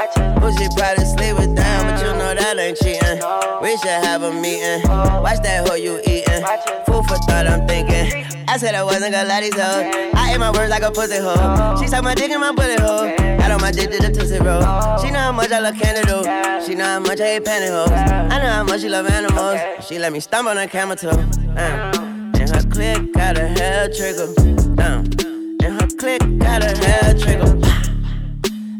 Who 0.42 0.48
she 0.58 0.68
probably 0.76 1.06
sleep 1.06 1.38
with, 1.38 1.56
damn, 1.56 1.88
but 1.88 2.00
you 2.04 2.12
know 2.14 2.34
that 2.36 2.60
ain't 2.60 2.78
cheatin'. 2.78 3.20
We 3.62 3.78
should 3.78 4.04
have 4.04 4.24
a 4.24 4.32
meeting. 4.32 4.84
Watch 4.90 5.42
that 5.44 5.68
hoe 5.68 5.76
you 5.76 6.00
eatin'. 6.06 6.44
Food 6.86 7.06
for 7.08 7.18
thought, 7.28 7.48
I'm 7.48 7.68
thinking. 7.68 8.26
I 8.48 8.58
said 8.58 8.76
I 8.76 8.84
wasn't 8.84 9.14
gonna 9.14 9.30
lie 9.30 9.42
these 9.42 9.54
hoes. 9.54 10.12
I 10.14 10.34
ate 10.34 10.40
my 10.40 10.52
words 10.52 10.70
like 10.70 10.84
a 10.84 10.92
pussy 10.92 11.18
hoe. 11.18 11.78
She 11.80 11.88
sucked 11.88 12.04
my 12.04 12.14
dick 12.14 12.32
in 12.32 12.40
my 12.40 12.52
bullet 12.52 12.80
hole. 12.80 13.08
Got 13.38 13.52
on 13.52 13.62
my 13.62 13.72
dick 13.72 13.90
to 13.92 13.98
the 13.98 14.12
tootsie 14.12 14.40
roll. 14.40 14.62
She 15.00 15.10
know 15.10 15.20
how 15.20 15.32
much 15.32 15.52
I 15.52 15.60
love 15.60 15.78
though. 15.80 16.62
She 16.66 16.76
know 16.76 16.86
how 16.86 17.00
much 17.00 17.22
I 17.22 17.40
hate 17.40 17.46
pantyhose. 17.46 17.92
I 17.92 18.42
know 18.42 18.50
how 18.50 18.64
much 18.64 18.82
she 18.82 18.90
love 18.90 19.08
animals. 19.08 19.60
She 19.88 20.00
let 20.00 20.12
me 20.12 20.20
stumble 20.20 20.52
on 20.52 20.58
the 20.58 20.68
camera 20.68 20.96
too. 20.96 21.12
Damn. 21.56 22.36
And 22.36 22.50
her 22.50 22.64
click 22.70 23.14
got 23.14 23.38
a 23.38 23.48
hair 23.48 23.90
trigger. 23.90 24.34
Down. 24.76 25.31
Her 25.72 25.88
click 25.88 26.22
got 26.38 26.64
a 26.64 26.76
hair 26.76 27.14
trigger. 27.18 27.52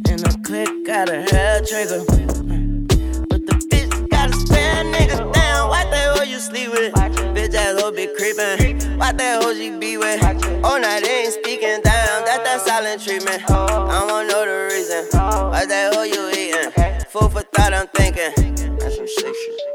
And 0.10 0.20
her 0.28 0.38
click 0.44 0.70
got 0.86 1.08
a 1.08 1.22
hair 1.22 1.62
trigger. 1.62 2.04
But 3.30 3.48
the 3.48 3.56
bitch 3.72 4.10
got 4.10 4.30
a 4.30 4.34
spare 4.34 4.84
nigga 4.84 5.32
down. 5.34 5.70
Why 5.70 5.86
the 5.86 5.96
hell 5.96 6.26
you 6.26 6.38
sleep 6.40 6.70
with? 6.72 6.94
Bitch 6.94 7.54
ass 7.54 7.82
hoe 7.82 7.92
be 7.92 8.08
creepin'. 8.18 8.98
Why 9.00 9.14
the 9.14 9.24
hell 9.24 9.54
she 9.54 9.72
be 9.72 9.96
with? 9.98 10.22
Oh, 10.66 10.78
now 10.82 11.00
they 11.00 11.24
ain't 11.24 11.34
speaking 11.34 11.80
down. 11.82 12.26
That's 12.26 12.44
that 12.44 12.62
silent 12.66 13.02
treatment. 13.02 13.50
I 13.50 14.04
wanna 14.06 14.28
know 14.28 14.46
the 14.46 14.68
reason. 14.76 15.08
Why 15.18 15.66
the 15.66 15.74
hell 15.74 16.06
you 16.06 16.30
eatin'? 16.30 17.06
Food 17.10 17.32
for 17.32 17.42
thought, 17.42 17.74
I'm 17.74 17.88
thinking. 17.88 18.78
That's 18.80 18.98
some 18.98 19.08
shit. 19.08 19.71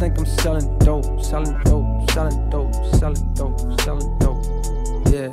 Think 0.00 0.18
I'm 0.18 0.24
selling 0.24 0.78
dope, 0.78 1.22
selling 1.22 1.62
dope, 1.64 2.10
selling 2.12 2.48
dope, 2.48 2.74
selling 2.96 3.34
dope, 3.34 3.80
selling 3.82 4.18
dope. 4.18 4.44
Yeah. 5.12 5.28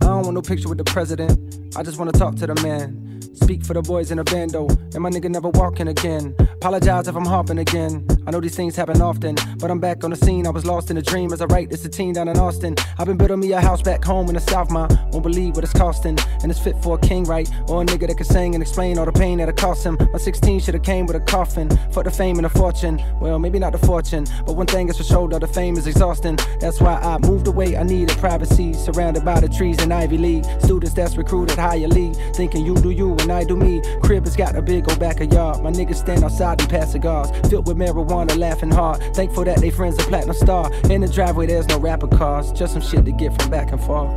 I 0.00 0.06
don't 0.06 0.22
want 0.22 0.32
no 0.32 0.40
picture 0.40 0.70
with 0.70 0.78
the 0.78 0.84
president. 0.84 1.76
I 1.76 1.82
just 1.82 1.98
wanna 1.98 2.12
talk 2.12 2.34
to 2.36 2.46
the 2.46 2.54
man. 2.62 3.07
Speak 3.42 3.64
for 3.64 3.74
the 3.74 3.82
boys 3.82 4.10
in 4.10 4.18
the 4.18 4.24
bando, 4.24 4.68
and 4.68 5.00
my 5.00 5.10
nigga 5.10 5.30
never 5.30 5.48
walking 5.48 5.88
again. 5.88 6.34
Apologize 6.56 7.06
if 7.08 7.14
I'm 7.14 7.24
hopping 7.24 7.58
again. 7.58 8.06
I 8.26 8.30
know 8.30 8.40
these 8.40 8.56
things 8.56 8.76
happen 8.76 9.00
often, 9.00 9.36
but 9.58 9.70
I'm 9.70 9.78
back 9.78 10.04
on 10.04 10.10
the 10.10 10.16
scene. 10.16 10.46
I 10.46 10.50
was 10.50 10.66
lost 10.66 10.90
in 10.90 10.96
a 10.96 11.02
dream 11.02 11.32
as 11.32 11.40
I 11.40 11.46
write 11.46 11.70
this 11.70 11.84
a 11.84 11.88
teen 11.88 12.12
down 12.12 12.28
in 12.28 12.36
Austin. 12.36 12.74
I've 12.98 13.06
been 13.06 13.16
building 13.16 13.40
me 13.40 13.52
a 13.52 13.60
house 13.60 13.80
back 13.80 14.04
home 14.04 14.28
in 14.28 14.34
the 14.34 14.40
South, 14.40 14.70
ma. 14.70 14.88
Won't 15.12 15.22
believe 15.22 15.54
what 15.54 15.64
it's 15.64 15.72
costing, 15.72 16.18
and 16.42 16.50
it's 16.50 16.60
fit 16.60 16.76
for 16.82 16.96
a 16.96 17.00
king, 17.00 17.24
right? 17.24 17.48
Or 17.68 17.80
a 17.80 17.86
nigga 17.86 18.08
that 18.08 18.16
can 18.16 18.26
sing 18.26 18.54
and 18.54 18.62
explain 18.62 18.98
all 18.98 19.06
the 19.06 19.12
pain 19.12 19.38
that 19.38 19.48
it 19.48 19.56
cost 19.56 19.86
him. 19.86 19.96
My 20.12 20.18
16 20.18 20.60
should've 20.60 20.82
came 20.82 21.06
with 21.06 21.16
a 21.16 21.20
coffin. 21.20 21.68
For 21.92 22.02
the 22.02 22.10
fame 22.10 22.36
and 22.36 22.44
the 22.44 22.50
fortune. 22.50 23.02
Well, 23.20 23.38
maybe 23.38 23.58
not 23.58 23.72
the 23.72 23.78
fortune, 23.78 24.26
but 24.44 24.56
one 24.56 24.66
thing 24.66 24.88
is 24.88 24.96
for 24.98 25.04
sure, 25.04 25.28
though, 25.28 25.38
the 25.38 25.46
fame 25.46 25.76
is 25.76 25.86
exhausting. 25.86 26.36
That's 26.60 26.80
why 26.80 26.96
I 26.96 27.18
moved 27.18 27.46
away. 27.46 27.76
I 27.76 27.82
needed 27.82 28.16
privacy, 28.18 28.74
surrounded 28.74 29.24
by 29.24 29.40
the 29.40 29.48
trees 29.48 29.82
in 29.82 29.92
Ivy 29.92 30.18
League. 30.18 30.44
Students 30.60 30.92
that's 30.92 31.16
recruited 31.16 31.56
higher 31.56 31.88
league, 31.88 32.16
thinking 32.34 32.66
you 32.66 32.74
do 32.74 32.90
you 32.90 33.12
and 33.12 33.27
I 33.30 33.44
do 33.44 33.56
me. 33.56 33.82
Crib 34.02 34.24
has 34.24 34.36
got 34.36 34.56
a 34.56 34.62
big 34.62 34.88
old 34.88 34.98
back 34.98 35.20
of 35.20 35.32
yard. 35.32 35.62
My 35.62 35.70
niggas 35.70 35.96
stand 35.96 36.24
outside 36.24 36.60
and 36.60 36.70
pass 36.70 36.92
cigars, 36.92 37.30
filled 37.48 37.66
with 37.66 37.76
marijuana, 37.76 38.36
laughing 38.36 38.70
hard. 38.70 39.00
Thankful 39.14 39.44
that 39.44 39.60
they 39.60 39.70
friends 39.70 39.98
a 39.98 40.02
platinum 40.02 40.34
star. 40.34 40.72
In 40.90 41.00
the 41.00 41.08
driveway, 41.08 41.46
there's 41.46 41.66
no 41.68 41.78
rapper 41.78 42.08
cars, 42.08 42.52
just 42.52 42.72
some 42.72 42.82
shit 42.82 43.04
to 43.04 43.12
get 43.12 43.40
from 43.40 43.50
back 43.50 43.72
and 43.72 43.80
forth. 43.80 44.12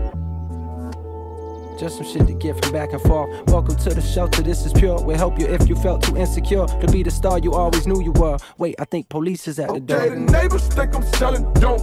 Just 1.79 1.97
some 1.97 2.05
shit 2.05 2.27
to 2.27 2.33
get 2.33 2.63
from 2.63 2.73
back 2.73 2.93
and 2.93 3.01
forth. 3.01 3.29
Welcome 3.47 3.75
to 3.75 3.93
the 3.93 4.01
shelter, 4.01 4.43
this 4.43 4.65
is 4.65 4.73
pure. 4.73 5.01
We'll 5.01 5.17
help 5.17 5.39
you 5.39 5.47
if 5.47 5.67
you 5.67 5.75
felt 5.75 6.03
too 6.03 6.15
insecure 6.15 6.67
to 6.67 6.87
be 6.91 7.01
the 7.01 7.09
star 7.09 7.39
you 7.39 7.53
always 7.53 7.87
knew 7.87 8.03
you 8.03 8.11
were. 8.11 8.37
Wait, 8.59 8.75
I 8.77 8.85
think 8.85 9.09
police 9.09 9.47
is 9.47 9.57
at 9.57 9.67
the 9.73 9.79
door. 9.79 9.99
Okay, 9.99 10.09
the 10.09 10.19
neighbors 10.31 10.67
think 10.67 10.93
I'm 10.95 11.03
selling 11.03 11.51
dope. 11.53 11.81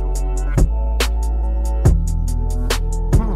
Hmm. 3.16 3.34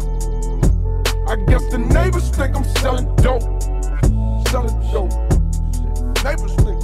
I 1.27 1.35
guess 1.47 1.69
the 1.69 1.79
neighbors 1.79 2.29
think 2.29 2.55
I'm 2.55 2.63
selling 2.63 3.13
dope. 3.17 3.62
Selling 4.53 4.79
dope. 4.91 5.09
Neighbors 6.23 6.53
think. 6.57 6.79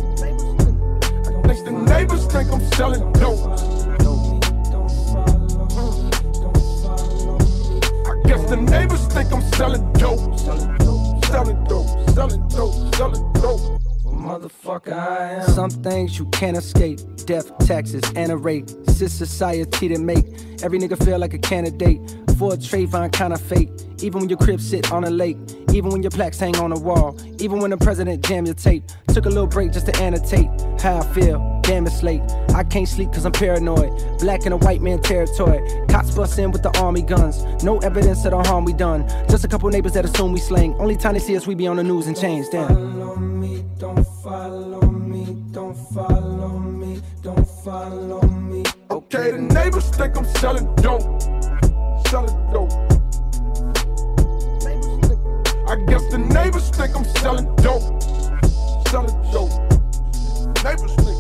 Guess 1.46 1.62
the 1.62 1.72
neighbors 1.86 2.26
think 2.26 2.52
I'm 2.52 2.62
selling 2.72 3.14
dope. 3.14 3.46
Guess 8.26 8.50
the 8.50 8.56
neighbors 8.56 9.06
think 9.14 9.32
I'm 9.32 9.42
selling 9.54 9.94
dope. 9.94 10.40
Selling 10.40 10.78
dope. 10.80 11.26
Selling 11.26 11.64
dope. 11.66 12.10
Selling 12.10 12.48
dope. 12.48 12.96
Selling 12.96 13.34
dope. 13.34 13.89
Motherfucker, 14.20 14.94
I 14.94 15.34
am. 15.36 15.50
Some 15.50 15.70
things 15.70 16.20
you 16.20 16.26
can't 16.28 16.58
escape. 16.58 17.00
Death, 17.26 17.58
taxes, 17.60 18.04
and 18.16 18.32
a 18.32 18.38
rate. 18.38 18.70
Sis 18.88 19.14
society 19.14 19.88
that 19.88 20.00
make 20.00 20.26
every 20.62 20.78
nigga 20.78 21.02
feel 21.04 21.18
like 21.18 21.34
a 21.34 21.38
candidate 21.38 22.00
for 22.38 22.54
a 22.54 22.58
Trayvon 22.58 23.12
kind 23.14 23.32
of 23.32 23.42
fate. 23.42 23.70
Even 24.02 24.20
when 24.22 24.30
your 24.30 24.38
crib 24.38 24.60
sit 24.60 24.92
on 24.92 25.06
a 25.06 25.10
lake, 25.10 25.38
even 25.74 25.92
when 25.92 26.04
your 26.04 26.12
plaques 26.12 26.40
hang 26.40 26.56
on 26.58 26.72
a 26.72 26.80
wall, 26.80 27.18
even 27.40 27.60
when 27.60 27.72
the 27.72 27.78
president 27.78 28.26
jam 28.26 28.46
your 28.46 28.56
tape. 28.56 28.84
Took 29.08 29.26
a 29.26 29.30
little 29.30 29.48
break 29.48 29.72
just 29.72 29.86
to 29.86 29.96
annotate 29.98 30.50
how 30.82 30.98
I 30.98 31.14
feel. 31.14 31.60
Damn, 31.64 31.88
it's 31.88 32.04
late. 32.04 32.22
I 32.54 32.64
can't 32.64 32.88
sleep 32.88 33.14
cause 33.14 33.26
I'm 33.26 33.32
paranoid. 33.32 34.20
Black 34.20 34.46
in 34.46 34.52
a 34.52 34.58
white 34.58 34.82
man 34.82 35.02
territory. 35.02 35.60
Cops 35.88 36.14
bust 36.14 36.38
in 36.40 36.52
with 36.52 36.64
the 36.64 36.78
army 36.80 37.02
guns. 37.02 37.44
No 37.64 37.78
evidence 37.80 38.26
of 38.26 38.32
the 38.32 38.44
harm 38.44 38.66
we 38.66 38.74
done. 38.74 39.08
Just 39.30 39.46
a 39.46 39.48
couple 39.48 39.70
neighbors 39.70 39.94
that 39.94 40.04
assume 40.04 40.34
we 40.34 40.40
slang. 40.40 40.76
Only 40.76 40.98
time 40.98 41.14
they 41.14 41.20
see 41.20 41.38
us, 41.38 41.48
we 41.48 41.56
be 41.56 41.68
on 41.68 41.78
the 41.78 41.84
news 41.84 42.08
and 42.08 42.20
change. 42.20 42.48
Damn. 42.52 43.29
Follow 43.80 43.94
me, 43.94 43.94
don't 43.94 44.04
follow 44.04 44.82
me, 44.92 45.42
don't 45.54 45.74
follow 45.74 46.60
me, 46.60 47.02
don't 47.24 47.48
follow 47.64 48.22
me. 48.22 48.66
Okay, 48.92 49.32
the 49.32 49.38
neighbors 49.38 49.90
think 49.92 50.18
I'm 50.18 50.26
selling 50.26 50.76
dope. 50.76 51.22
Selling 52.10 52.36
dope. 52.52 52.74
I 55.70 55.78
guess 55.88 56.06
the 56.12 56.18
neighbors 56.18 56.70
think 56.72 56.94
I'm 56.94 57.06
selling 57.06 57.56
dope. 57.56 58.04
Selling 58.90 59.16
dope. 59.32 59.56
Neighbors 60.66 60.96
think. 61.00 61.18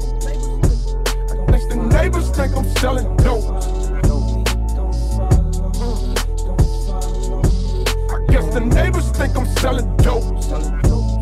I 1.31 1.51
guess 1.51 1.65
the 1.67 1.75
neighbors 1.75 2.29
think 2.31 2.57
I'm 2.57 2.69
selling 2.75 3.15
dope. 3.17 3.45
I 8.11 8.19
guess 8.27 8.53
the 8.53 8.59
neighbors 8.59 9.09
think 9.11 9.37
I'm 9.37 9.45
selling 9.55 9.95
dope. 9.97 10.43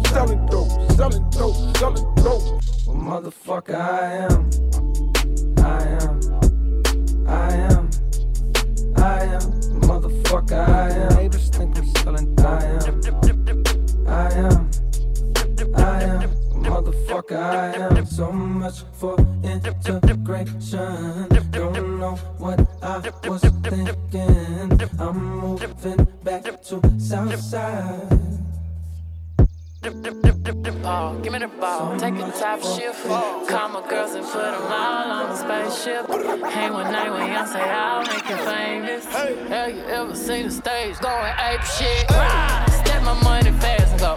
Selling 0.07 0.45
dope. 0.47 0.66
Selling 0.97 1.29
dope. 1.29 1.77
Selling 1.77 2.15
dope. 2.15 2.41
Well, 2.87 2.95
motherfucker, 2.95 3.75
I 3.75 4.13
am. 4.25 4.49
I 5.63 5.83
am. 6.01 6.19
I 7.27 7.53
am. 7.53 7.89
I 8.97 9.21
am. 9.25 9.41
Motherfucker, 9.81 10.67
I 10.67 10.89
am. 10.89 11.15
Neighbors 11.17 11.49
think 11.49 11.77
I'm 11.77 11.85
selling. 11.97 12.39
I 12.39 12.63
am. 12.65 13.01
I 14.07 14.33
am. 14.33 14.69
I 15.75 16.01
am. 16.01 16.31
Motherfucker, 16.65 17.37
I 17.37 17.95
am. 17.95 18.05
So 18.07 18.31
much 18.31 18.81
for 18.93 19.19
integration. 19.43 21.27
Don't 21.51 21.99
know 21.99 22.15
what 22.39 22.59
I 22.81 23.11
was 23.29 23.43
thinking. 23.43 24.81
I'm 24.99 25.37
moving 25.41 26.07
back 26.23 26.63
to 26.63 26.81
Southside. 26.97 28.36
Ball, 29.81 31.15
oh, 31.15 31.19
give 31.21 31.33
me 31.33 31.39
the 31.39 31.47
ball, 31.47 31.97
take 31.99 32.15
a 32.15 32.31
top 32.31 32.61
shift. 32.61 32.99
Oh, 33.05 33.45
call 33.47 33.69
my 33.69 33.87
girls 33.87 34.15
and 34.15 34.25
put 34.25 34.41
them 34.41 34.61
all 34.63 35.11
on 35.11 35.29
the 35.29 35.35
spaceship. 35.35 36.07
Hang 36.51 36.73
one 36.73 36.91
night 36.91 37.11
when 37.11 37.31
y'all 37.31 37.45
say 37.45 37.61
I'll 37.61 38.01
make 38.01 38.27
you 38.27 38.37
famous. 38.37 39.05
Have 39.05 39.75
you 39.75 39.83
ever 39.83 40.15
seen 40.15 40.45
the 40.47 40.51
stage 40.51 40.97
going 40.99 41.33
ape 41.39 41.61
shit? 41.61 42.09
Step 42.09 43.03
my 43.03 43.19
money 43.23 43.51
fast 43.51 43.91
and 43.91 43.99
go 43.99 44.16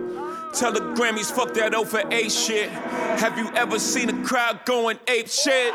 Tell 0.53 0.71
the 0.71 0.81
Grammys, 0.81 1.31
fuck 1.31 1.53
that 1.53 1.73
O 1.73 1.85
for 1.85 2.03
A 2.11 2.29
shit. 2.29 2.69
Have 2.69 3.37
you 3.37 3.49
ever 3.55 3.79
seen 3.79 4.09
a 4.09 4.25
crowd 4.25 4.65
going 4.65 4.99
ape 5.07 5.29
shit? 5.29 5.73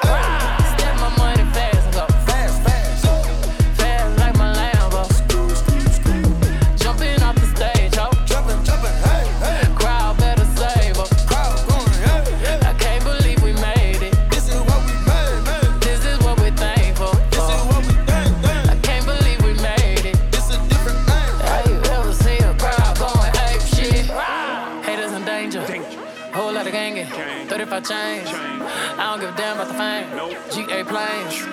Lot 27.11 27.49
35 27.49 27.89
chains. 27.89 28.29
I 28.33 29.11
don't 29.11 29.21
give 29.21 29.31
a 29.31 29.37
damn 29.37 29.57
about 29.57 29.69
the 29.69 29.75
fame. 29.75 30.09
GA 30.51 30.85
planes. 30.85 31.47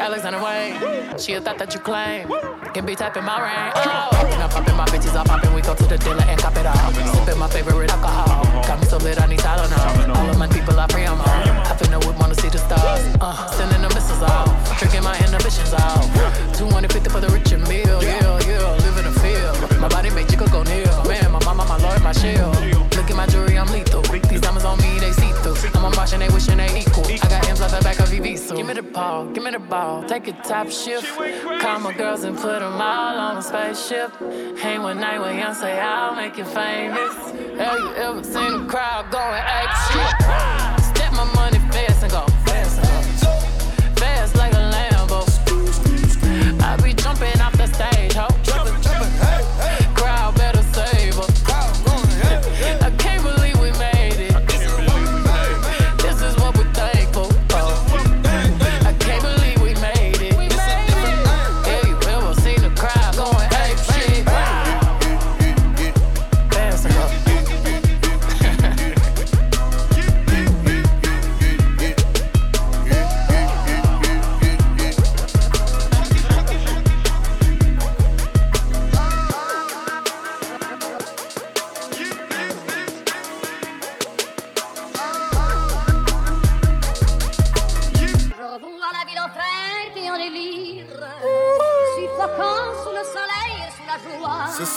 Alexander 0.00 0.42
Wang. 0.42 1.18
She 1.18 1.34
a 1.34 1.40
thought 1.40 1.58
that 1.58 1.74
you 1.74 1.80
claim. 1.80 2.28
Can 2.74 2.84
be 2.86 2.94
typing 2.94 3.24
my 3.24 3.38
rain. 3.40 3.72
Oh. 3.76 4.26
I'm 4.42 4.50
popping, 4.50 4.76
my 4.76 4.86
bitches 4.86 5.14
are 5.18 5.24
popping. 5.24 5.54
We 5.54 5.62
go 5.62 5.74
to 5.74 5.84
the 5.84 5.98
dealer 5.98 6.22
and 6.22 6.38
cop 6.40 6.56
it 6.56 6.66
all. 6.66 6.92
Sipping 7.14 7.38
my 7.38 7.48
favorite 7.48 7.90
alcohol. 7.90 8.44
Got 8.66 8.80
me 8.80 8.86
so 8.86 8.96
lit, 8.98 9.20
I 9.20 9.26
need 9.26 9.40
Tylenol. 9.40 10.16
All 10.16 10.30
of 10.30 10.38
my 10.38 10.48
people 10.48 10.78
are 10.78 10.88
pray 10.88 11.06
I'm 11.06 11.20
on. 11.20 11.48
I 11.66 11.74
finna 11.78 12.04
whip, 12.04 12.18
wanna 12.18 12.34
see 12.34 12.48
the 12.48 12.58
stars. 12.58 13.02
Uh, 13.20 13.46
sending 13.52 13.82
the 13.82 13.88
missiles 13.94 14.22
out. 14.22 14.46
Drinking 14.78 15.04
my 15.04 15.16
inhibitions 15.18 15.74
out. 15.74 16.02
250 16.56 17.10
for 17.10 17.20
the 17.20 17.28
rich 17.28 17.52
and 17.52 17.66
meal. 17.68 18.02
Yeah, 18.02 18.40
yeah. 18.46 18.70
Live 18.84 18.98
in 18.98 19.04
the 19.04 19.20
field. 19.20 19.80
My 19.80 19.88
body 19.88 20.10
made 20.10 20.30
you 20.30 20.38
go 20.38 20.62
near. 20.62 20.86
Man, 21.06 21.30
my 21.32 21.42
mama, 21.44 21.64
my 21.66 21.78
lord, 21.78 22.02
my 22.02 22.12
shield. 22.12 22.54
Look 22.96 23.10
at 23.10 23.16
my 23.16 23.26
jewelry, 23.26 23.58
I'm 23.58 23.68
lethal. 23.68 23.85
I'm 25.86 25.92
and 26.12 26.22
they 26.22 26.28
wishing 26.34 26.56
they 26.56 26.80
equal. 26.80 27.06
I 27.06 27.16
got 27.28 27.48
M's 27.48 27.60
off 27.60 27.70
the 27.70 27.80
back 27.80 28.00
of 28.00 28.08
so 28.38 28.56
Give 28.56 28.66
me 28.66 28.74
the 28.74 28.82
ball, 28.82 29.26
give 29.26 29.44
me 29.44 29.52
the 29.52 29.60
ball. 29.60 30.02
Take 30.08 30.26
a 30.26 30.32
top 30.32 30.68
shift. 30.68 31.06
Call 31.60 31.78
my 31.78 31.92
girls 31.92 32.24
and 32.24 32.36
put 32.36 32.58
them 32.58 32.72
all 32.72 33.18
on 33.18 33.36
a 33.36 33.42
spaceship. 33.42 34.10
Hang 34.58 34.82
one 34.82 34.98
night 34.98 35.20
when 35.20 35.38
young 35.38 35.54
say 35.54 35.78
I'll 35.78 36.16
make 36.16 36.36
you 36.38 36.44
famous. 36.44 37.14
Have 37.60 37.78
you 37.78 37.94
ever 37.94 38.24
seen 38.24 38.62
a 38.62 38.66
crowd 38.66 39.12
going 39.12 39.42
shit? 39.86 40.86
Step 40.96 41.12
my 41.12 41.32
money 41.36 41.58
fast 41.70 42.02
and 42.02 42.10
go 42.10 42.35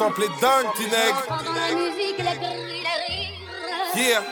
sample 0.09 0.23
est 0.23 0.41
dingue, 0.41 0.67
Tineg. 0.75 1.15
Yeah. 3.95 4.23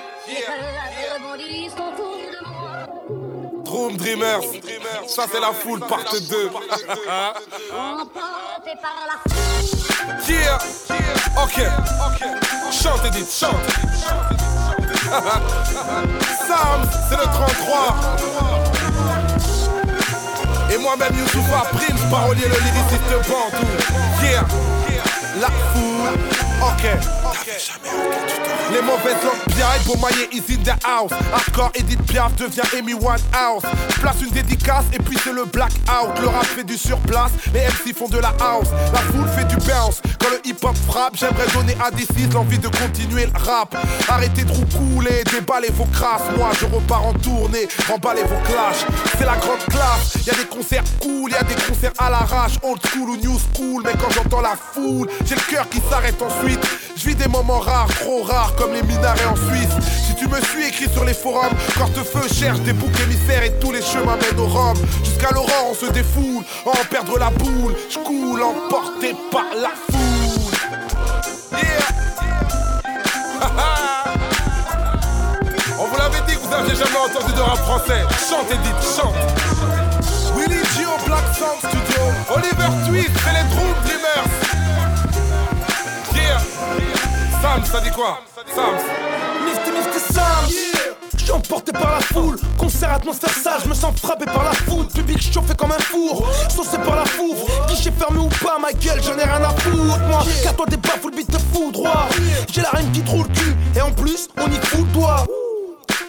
Room 3.66 3.98
Dreamers. 3.98 4.42
Ça, 5.08 5.26
c'est 5.32 5.40
la 5.40 5.52
foule, 5.54 5.80
part 5.82 6.04
2. 6.30 6.50
yeah, 10.30 10.58
ok. 11.44 11.62
Chante, 12.72 13.06
Edith, 13.06 13.32
chante. 13.32 13.56
Sam, 16.48 16.82
c'est 17.10 17.18
le 17.18 17.24
33. 17.24 18.18
Et 20.70 20.78
moi-même, 20.78 21.14
Youssoufa 21.18 21.64
Prince, 21.72 22.02
parolier, 22.12 22.44
le 22.44 22.50
lyriciste 22.50 23.30
Bantou. 23.30 23.66
Yeah, 24.22 24.44
la 25.40 25.48
foule, 25.74 26.18
ok. 26.62 27.27
Les 27.48 28.82
mauvaises 28.82 29.24
langues 29.24 29.56
piaillent 29.56 29.84
pour 29.86 29.98
mailler 30.02 30.28
is 30.34 30.44
in 30.54 30.64
the 30.64 30.76
house. 30.86 31.12
Hardcore 31.32 31.72
Edith 31.76 32.02
Piaf 32.06 32.36
devient 32.36 32.62
Amy 32.78 32.94
Winehouse. 32.94 33.64
Place 34.02 34.22
une 34.22 34.32
dédicace 34.32 34.84
et 34.92 35.00
puis 35.00 35.18
c'est 35.24 35.32
le 35.32 35.46
blackout. 35.46 36.20
Le 36.22 36.28
rap 36.28 36.46
fait 36.46 36.66
du 36.66 36.78
surplace, 36.78 37.32
les 37.54 37.62
MC 37.62 37.96
font 37.96 38.10
de 38.10 38.20
la 38.20 38.34
house. 38.42 38.68
La 38.92 39.00
foule 39.00 39.30
fait 39.30 39.46
du 39.46 39.56
bounce. 39.66 40.02
Quand 40.20 40.30
le 40.30 40.42
hip 40.44 40.58
hop 40.62 40.76
frappe, 40.88 41.16
j'aimerais 41.16 41.48
donner 41.54 41.78
à 41.80 41.90
D6 41.90 42.34
l'envie 42.34 42.60
de 42.60 42.68
continuer 42.68 43.28
le 43.28 43.40
rap. 43.40 43.78
Arrêtez 44.10 44.44
de 44.44 44.52
roucouler, 44.52 45.24
déballez 45.32 45.72
vos 45.72 45.86
crasses. 45.86 46.30
Moi 46.38 46.50
je 46.60 46.66
repars 46.66 47.06
en 47.06 47.14
tournée, 47.14 47.70
emballez 47.90 48.24
vos 48.24 48.42
clashs. 48.44 48.86
C'est 49.18 49.26
la 49.26 49.38
grande 49.38 49.64
classe. 49.70 50.18
Y 50.26 50.32
a 50.32 50.34
des 50.34 50.48
concerts 50.48 50.84
cool, 51.02 51.32
y 51.32 51.36
a 51.36 51.44
des 51.44 51.56
concerts 51.56 51.94
à 51.98 52.10
l'arrache, 52.10 52.58
old 52.62 52.82
school 52.86 53.12
ou 53.12 53.16
new 53.16 53.40
school. 53.40 53.84
Mais 53.86 53.94
quand 53.94 54.10
j'entends 54.12 54.42
la 54.42 54.56
foule, 54.74 55.08
j'ai 55.26 55.36
le 55.36 55.50
cœur 55.50 55.70
qui 55.70 55.82
s'arrête 55.90 56.22
ensuite. 56.22 56.60
Je 56.98 57.06
vis 57.06 57.16
des 57.16 57.28
moments 57.38 57.60
rares, 57.60 57.88
trop 58.02 58.24
rares 58.24 58.56
comme 58.56 58.74
les 58.74 58.82
minarets 58.82 59.26
en 59.26 59.36
Suisse. 59.36 59.70
Si 60.08 60.16
tu 60.16 60.28
me 60.28 60.42
suis 60.42 60.64
écrit 60.68 60.90
sur 60.92 61.06
les 61.06 61.14
forums, 61.14 61.56
feu 62.04 62.28
cherche 62.34 62.60
des 62.62 62.74
boucs 62.74 63.00
émissaires 63.02 63.44
et 63.44 63.52
tous 63.60 63.72
les 63.72 63.82
chemins 63.82 64.18
mènent 64.18 64.40
au 64.40 64.48
Rhum. 64.48 64.76
Jusqu'à 65.04 65.30
l'aurore, 65.32 65.68
on 65.72 65.76
se 65.76 65.86
défoule, 65.92 66.44
en 66.66 66.72
perdre 66.90 67.20
la 67.20 67.30
boule. 67.30 67.76
Je 67.90 68.00
coule 68.00 68.42
emporté 68.42 69.16
par 69.32 69.46
la 69.56 69.70
foule. 69.92 70.56
On 75.80 75.86
vous 75.86 75.98
l'avait 75.98 76.22
dit 76.28 76.34
que 76.34 76.40
vous 76.40 76.50
n'aviez 76.50 76.76
jamais 76.76 76.98
entendu 76.98 77.34
de 77.34 77.40
rap 77.40 77.58
français. 77.58 78.04
Chante 78.28 78.50
Edith, 78.52 78.84
chante. 78.96 79.14
Willy 80.36 80.64
Gio, 80.76 80.90
Black 81.06 81.26
Sound 81.38 81.60
Studio. 81.60 82.02
Oliver 82.36 82.72
Twist, 82.88 83.12
c'est 83.24 83.34
les 83.34 83.46
Dream 83.54 83.76
Dreamers. 83.86 84.47
Sam, 87.42 87.64
ça 87.66 87.80
dit 87.82 87.92
quoi 87.92 88.20
Sam. 88.54 88.76
Mifty 89.46 89.72
Mifty 89.72 90.14
Sam. 90.14 90.98
Je 91.18 91.24
suis 91.24 91.32
emporté 91.32 91.72
par 91.72 91.92
la 91.92 92.00
foule, 92.00 92.40
concert 92.58 92.94
atmosphère 92.94 93.34
sale, 93.34 93.60
je 93.64 93.70
me 93.70 93.74
sens 93.74 94.00
frappé 94.00 94.26
par 94.26 94.44
la 94.44 94.54
foule, 94.54 94.88
public 94.88 95.22
chauffé 95.22 95.54
comme 95.56 95.72
un 95.72 95.80
four, 95.80 96.26
saucé 96.48 96.78
par 96.78 96.96
la 96.96 97.06
fouvre, 97.06 97.46
guichet 97.68 97.92
fermé 97.92 98.20
ou 98.20 98.30
pas, 98.30 98.58
ma 98.60 98.72
gueule, 98.72 99.02
j'en 99.04 99.18
ai 99.18 99.24
rien 99.24 99.44
à 99.44 99.50
foutre, 99.50 100.00
moi, 100.08 100.24
car 100.42 100.56
toi 100.56 100.66
t'es 100.70 100.78
pas 100.78 100.98
full 101.02 101.14
beat 101.14 101.28
te 101.30 101.38
fout 101.38 101.74
droit, 101.74 102.08
j'ai 102.50 102.62
la 102.62 102.70
reine 102.70 102.90
qui 102.92 103.02
te 103.02 103.10
roule 103.10 103.28
cul, 103.28 103.56
et 103.76 103.82
en 103.82 103.92
plus, 103.92 104.30
on 104.38 104.48
y 104.48 104.56
fout 104.68 104.90
toi. 104.94 105.26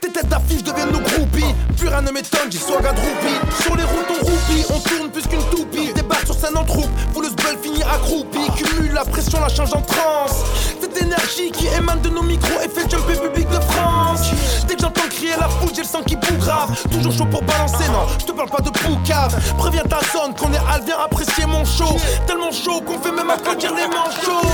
Tes 0.09 0.21
têtes 0.21 0.29
d'affiche 0.29 0.63
deviennent 0.63 0.91
nos 0.91 1.01
groupies. 1.01 1.55
Plus 1.77 1.89
rien 1.89 2.01
ne 2.01 2.11
m'étonne, 2.11 2.51
j'y 2.51 2.57
swag 2.57 2.87
à 2.87 2.93
droupi. 2.93 3.35
Sur 3.63 3.77
les 3.77 3.83
routes, 3.83 4.07
on 4.09 4.25
roupie, 4.25 4.65
on 4.71 4.79
tourne 4.79 5.11
plus 5.11 5.27
qu'une 5.27 5.43
toupie. 5.51 5.93
Débarque 5.93 6.25
sur 6.25 6.35
scène 6.35 6.57
en 6.57 6.65
troupe, 6.65 6.89
vous 7.13 7.21
le 7.21 7.29
sbel 7.29 7.59
finit 7.63 7.83
accroupi. 7.83 8.39
Cumule 8.57 8.95
la 8.95 9.05
pression, 9.05 9.39
la 9.41 9.49
change 9.49 9.75
en 9.75 9.83
transe. 9.83 10.45
Cette 10.81 10.97
énergie 11.03 11.51
qui 11.51 11.67
émane 11.67 12.01
de 12.01 12.09
nos 12.09 12.23
micros 12.23 12.59
et 12.65 12.69
fait 12.71 12.91
jumper 12.91 13.21
public 13.21 13.51
de 13.51 13.61
France. 13.61 14.31
Dès 14.67 14.77
que 14.77 14.81
j'entends 14.81 15.09
crier 15.11 15.35
la 15.39 15.49
foule, 15.49 15.73
j'ai 15.75 15.83
le 15.83 15.89
sang 15.89 16.03
qui 16.03 16.17
boue 16.17 16.39
grave. 16.39 16.71
Toujours 16.91 17.13
chaud 17.13 17.27
pour 17.27 17.43
balancer, 17.43 17.87
non, 17.89 18.07
je 18.19 18.25
te 18.25 18.33
parle 18.33 18.49
pas 18.49 18.63
de 18.63 18.71
poucave. 18.71 19.37
Préviens 19.59 19.85
ta 19.85 20.01
zone 20.11 20.35
qu'on 20.35 20.51
est 20.55 20.73
al, 20.73 20.85
viens 20.87 21.01
apprécier 21.05 21.45
mon 21.45 21.67
show. 21.67 21.97
Tellement 22.27 22.53
chaud 22.53 22.81
qu'on 22.81 22.99
fait 22.99 23.13
même 23.13 23.29
applaudir 23.29 23.75
les 23.75 23.87
manchots. 23.89 24.49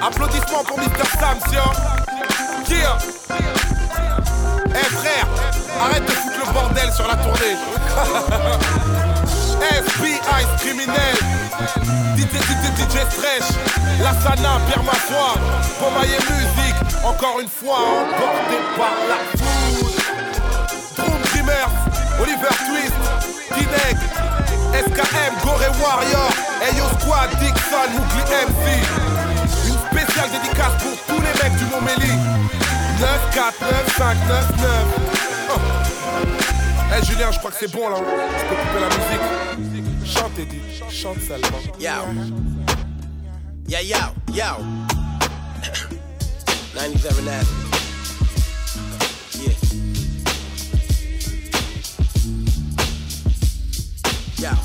Applaudissements 0.00 0.62
pour 0.64 0.78
Mr. 0.78 1.04
Sam, 1.18 1.38
Yeah. 2.70 3.77
Eh 4.70 4.90
frère, 4.94 5.26
arrête 5.80 6.04
de 6.04 6.10
foutre 6.10 6.38
le 6.46 6.52
bordel 6.52 6.92
sur 6.92 7.06
la 7.06 7.16
tournée. 7.16 7.56
FBI 9.60 10.46
criminel, 10.58 11.16
DJ 12.16 12.36
DJ 12.36 12.64
DJ 12.76 12.96
Stretch, 13.10 13.48
Lassana, 14.02 14.60
Pierre 14.66 14.84
Massoir, 14.84 15.36
Pomaille 15.80 16.18
Musique, 16.30 17.04
encore 17.04 17.40
une 17.40 17.48
fois 17.48 17.78
emporté 17.78 18.56
par 18.76 18.94
la 19.08 19.18
foule. 19.36 19.90
Dreamers, 21.32 21.72
Oliver 22.20 22.54
Twist, 22.66 22.94
Kinect, 23.54 24.02
SKM, 24.74 25.34
Gore 25.44 25.72
Warrior, 25.82 26.30
Ayo 26.62 26.84
Squad, 27.00 27.30
Dixon, 27.40 27.90
Mougli 27.92 28.22
MC. 28.46 28.64
Une 29.66 29.78
spéciale 29.90 30.30
dédicace 30.30 30.76
pour 30.82 30.96
tous 31.06 31.20
les 31.22 31.42
mecs 31.42 31.56
du 31.58 31.64
Montméli. 31.64 32.67
9, 33.00 33.30
4, 33.32 33.60
9, 33.60 33.96
5, 33.96 34.16
9, 34.28 34.60
9. 34.60 34.68
Eh 36.90 37.04
Julien, 37.04 37.30
je 37.30 37.38
crois 37.38 37.50
que 37.52 37.56
c'est 37.60 37.70
bon 37.70 37.88
là. 37.88 37.96
Je 37.98 38.02
peux 38.48 38.56
couper 38.56 38.80
la 38.80 38.88
musique. 38.88 39.20
Chante 40.04 40.36
Edith, 40.38 40.82
chante 40.90 41.20
seulement. 41.20 41.60
Yo. 41.78 41.92
Yeah, 43.68 43.82
yo, 43.82 43.98
yo. 44.34 44.34
97 46.74 47.28
Avenue. 47.28 47.68
Yeah. 54.38 54.56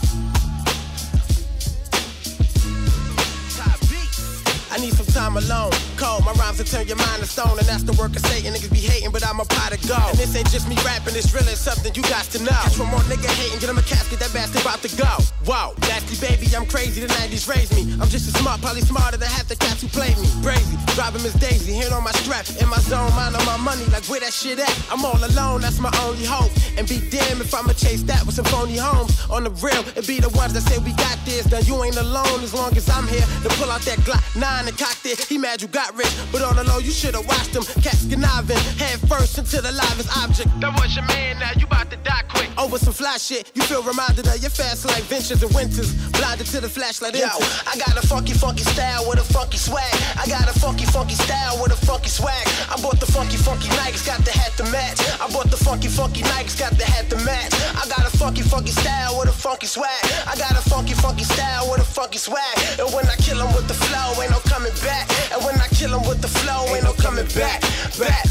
I 4.71 4.77
need 4.79 4.93
some 4.93 5.05
time 5.07 5.37
alone. 5.37 5.71
Cold, 6.03 6.25
my 6.25 6.33
rhymes 6.35 6.59
will 6.59 6.67
turn 6.67 6.85
your 6.85 6.99
mind 6.99 7.23
to 7.23 7.25
stone, 7.25 7.55
and 7.55 7.63
that's 7.63 7.87
the 7.87 7.95
work 7.95 8.11
of 8.11 8.19
Satan. 8.27 8.51
Niggas 8.51 8.75
be 8.75 8.83
hating, 8.83 9.15
but 9.15 9.23
I'm 9.23 9.39
a 9.39 9.47
pot 9.47 9.71
of 9.71 9.79
gold. 9.87 10.11
And 10.11 10.19
this 10.19 10.35
ain't 10.35 10.51
just 10.51 10.67
me 10.67 10.75
rapping, 10.83 11.15
it's 11.15 11.31
really 11.31 11.55
something 11.55 11.95
you 11.95 12.03
got 12.11 12.27
to 12.35 12.43
know. 12.43 12.59
Catch 12.67 12.75
one 12.75 12.91
more 12.91 12.99
nigga 13.07 13.31
hating, 13.39 13.63
get 13.63 13.71
him 13.71 13.79
a 13.79 13.87
casket, 13.87 14.19
that 14.19 14.33
bastard 14.35 14.67
about 14.67 14.83
to 14.83 14.91
go. 14.99 15.07
Whoa, 15.47 15.71
nasty 15.87 16.19
baby, 16.19 16.51
I'm 16.51 16.67
crazy, 16.67 16.99
the 16.99 17.07
90s 17.07 17.47
raised 17.47 17.71
me. 17.71 17.87
I'm 18.03 18.11
just 18.11 18.27
as 18.27 18.35
smart, 18.35 18.59
probably 18.59 18.83
smarter 18.83 19.15
than 19.15 19.31
half 19.31 19.47
the 19.47 19.55
cats 19.55 19.79
who 19.79 19.87
played 19.87 20.19
me. 20.19 20.27
Crazy, 20.43 20.75
driving 20.91 21.23
Miss 21.23 21.39
Daisy, 21.39 21.71
hand 21.71 21.95
on 21.95 22.03
my 22.03 22.11
strap, 22.19 22.51
in 22.59 22.67
my 22.67 22.83
zone, 22.83 23.07
mind 23.15 23.39
on 23.39 23.45
my 23.47 23.55
money, 23.63 23.87
like 23.95 24.03
where 24.11 24.19
that 24.19 24.35
shit 24.35 24.59
at? 24.59 24.75
I'm 24.91 25.07
all 25.07 25.15
alone, 25.23 25.63
that's 25.63 25.79
my 25.79 25.93
only 26.03 26.27
hope. 26.27 26.51
And 26.75 26.83
be 26.83 26.99
damned 27.15 27.39
if 27.39 27.55
I'ma 27.55 27.71
chase 27.79 28.03
that 28.11 28.25
with 28.27 28.35
some 28.35 28.45
phony 28.51 28.75
homes. 28.75 29.15
On 29.31 29.47
the 29.47 29.55
real, 29.63 29.87
it 29.95 30.03
be 30.03 30.19
the 30.19 30.33
ones 30.35 30.51
that 30.51 30.67
say 30.67 30.83
we 30.83 30.91
got 30.99 31.15
this. 31.23 31.47
Now 31.47 31.63
you 31.63 31.79
ain't 31.79 31.95
alone 31.95 32.43
as 32.43 32.53
long 32.53 32.75
as 32.75 32.89
I'm 32.89 33.07
here 33.07 33.23
to 33.47 33.49
pull 33.55 33.71
out 33.71 33.87
that 33.87 33.99
Glock 34.03 34.23
9 34.35 34.67
and 34.67 34.77
cock 34.77 34.99
it. 35.05 35.23
He 35.23 35.37
mad 35.37 35.61
you 35.61 35.69
got 35.69 35.92
rich, 35.95 36.12
but 36.32 36.41
on 36.41 36.56
the 36.56 36.63
low, 36.63 36.79
you 36.79 36.91
should've 36.91 37.25
watched 37.27 37.56
him. 37.56 37.63
Cats 37.82 38.06
conniving, 38.10 38.58
head 38.77 38.99
first 39.08 39.38
into 39.38 39.62
the 39.62 39.71
livest 39.71 40.10
object. 40.17 40.49
That 40.60 40.73
was 40.79 40.95
your 40.95 41.06
man, 41.06 41.39
now 41.39 41.51
you 41.58 41.65
about 41.65 41.89
to 41.91 41.97
die 42.03 42.23
quick. 42.29 42.49
Oh, 42.58 42.65
Over 42.65 42.77
some 42.77 42.93
fly 42.93 43.17
shit, 43.17 43.51
you 43.53 43.62
feel 43.63 43.84
reminded 43.84 44.27
of 44.27 44.38
your 44.41 44.49
fast 44.51 44.86
life 44.86 45.06
ventures 45.08 45.41
and 45.43 45.53
winters. 45.53 45.93
Blinded 46.13 46.47
to 46.47 46.62
the 46.62 46.69
flashlight. 46.69 47.15
Yo, 47.15 47.27
I 47.27 47.75
got 47.77 47.97
a 47.97 48.06
funky, 48.08 48.34
funky 48.34 48.63
style 48.63 49.08
with 49.10 49.19
a 49.19 49.27
funky 49.34 49.58
swag. 49.58 49.93
I 50.17 50.25
got 50.27 50.47
a 50.49 50.56
funky, 50.60 50.86
funky 50.86 51.15
style 51.15 51.62
with 51.62 51.71
a 51.73 51.79
funky 51.86 52.10
swag. 52.10 52.45
I 52.69 52.79
bought 52.82 52.99
the 52.99 53.06
funky, 53.10 53.38
funky 53.38 53.67
Nikes, 53.79 54.06
got 54.06 54.23
the 54.25 54.32
hat 54.32 54.53
to 54.58 54.63
match. 54.71 54.99
I 55.19 55.27
bought 55.32 55.49
the 55.51 55.58
funky, 55.58 55.88
funky 55.88 56.21
Nikes, 56.21 56.58
got 56.58 56.73
the 56.77 56.86
hat 56.86 57.10
to 57.10 57.17
match. 57.25 57.53
I 57.75 57.84
got 57.89 58.06
a 58.08 58.13
funky, 58.17 58.41
funky 58.41 58.71
style 58.71 59.19
with 59.19 59.29
a 59.29 59.34
funky 59.34 59.67
swag. 59.67 60.03
I 60.27 60.36
got 60.38 60.51
a 60.51 60.63
funky, 60.69 60.93
funky 60.93 61.23
style 61.23 61.69
with 61.69 61.82
a 61.82 61.86
funky 61.86 62.17
swag. 62.17 62.56
And 62.79 62.89
when 62.93 63.06
I 63.08 63.15
kill 63.17 63.41
'em 63.41 63.51
with 63.53 63.67
the 63.67 63.73
flow, 63.73 64.21
ain't 64.21 64.32
no 64.32 64.39
coming 64.47 64.73
back. 64.84 65.10
And 65.34 65.43
when 65.43 65.60
I 65.60 65.67
kill 65.67 65.82
'em 65.91 66.07
with 66.07 66.21
the 66.21 66.27
flow, 66.27 66.75
ain't 66.75 66.83
no 66.83 66.93
coming 66.93 67.25
back. 67.35 67.61
Back. 67.99 68.25